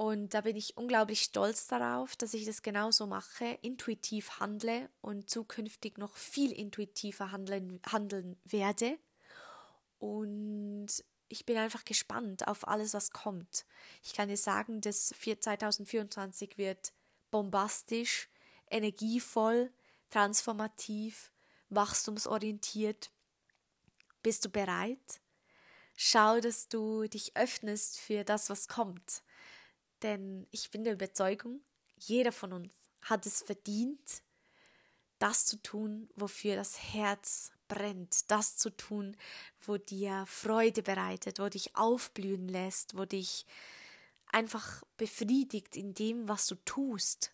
[0.00, 5.28] Und da bin ich unglaublich stolz darauf, dass ich das genauso mache, intuitiv handle und
[5.28, 8.98] zukünftig noch viel intuitiver handeln, handeln werde.
[9.98, 10.86] Und
[11.28, 13.66] ich bin einfach gespannt auf alles, was kommt.
[14.02, 16.94] Ich kann dir sagen, das 2024 wird
[17.30, 18.30] bombastisch,
[18.70, 19.70] energievoll,
[20.08, 21.30] transformativ,
[21.68, 23.10] wachstumsorientiert.
[24.22, 25.20] Bist du bereit?
[25.94, 29.22] Schau, dass du dich öffnest für das, was kommt.
[30.02, 31.60] Denn ich bin der Überzeugung,
[31.96, 32.72] jeder von uns
[33.02, 34.22] hat es verdient,
[35.18, 39.16] das zu tun, wofür das Herz brennt, das zu tun,
[39.60, 43.46] wo dir Freude bereitet, wo dich aufblühen lässt, wo dich
[44.26, 47.32] einfach befriedigt in dem, was du tust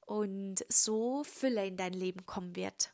[0.00, 2.92] und so Fülle in dein Leben kommen wird.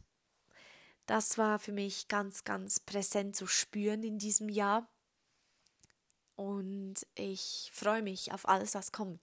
[1.07, 4.89] Das war für mich ganz, ganz präsent zu spüren in diesem Jahr.
[6.37, 9.21] Und ich freue mich auf alles, was kommt.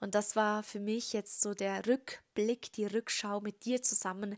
[0.00, 4.36] Und das war für mich jetzt so der Rückblick, die Rückschau mit dir zusammen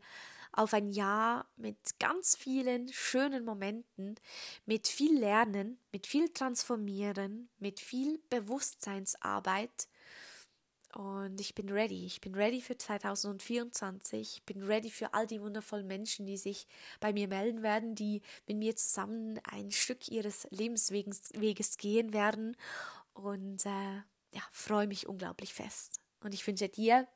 [0.52, 4.16] auf ein Jahr mit ganz vielen schönen Momenten,
[4.66, 9.88] mit viel Lernen, mit viel Transformieren, mit viel Bewusstseinsarbeit
[10.94, 12.04] und ich bin ready.
[12.04, 14.36] Ich bin ready für 2024.
[14.36, 16.66] Ich bin ready für all die wundervollen Menschen, die sich
[16.98, 22.56] bei mir melden werden, die mit mir zusammen ein Stück ihres Lebensweges Weges gehen werden.
[23.12, 23.96] Und äh,
[24.32, 26.00] ja, freue mich unglaublich fest.
[26.22, 27.06] Und ich wünsche dir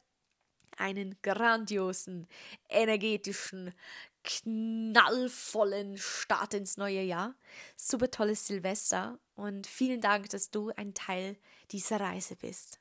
[0.76, 2.26] einen grandiosen,
[2.68, 3.74] energetischen,
[4.22, 7.34] knallvollen Start ins neue Jahr.
[7.76, 11.36] Super tolles Silvester und vielen Dank, dass du ein Teil
[11.70, 12.80] dieser Reise bist.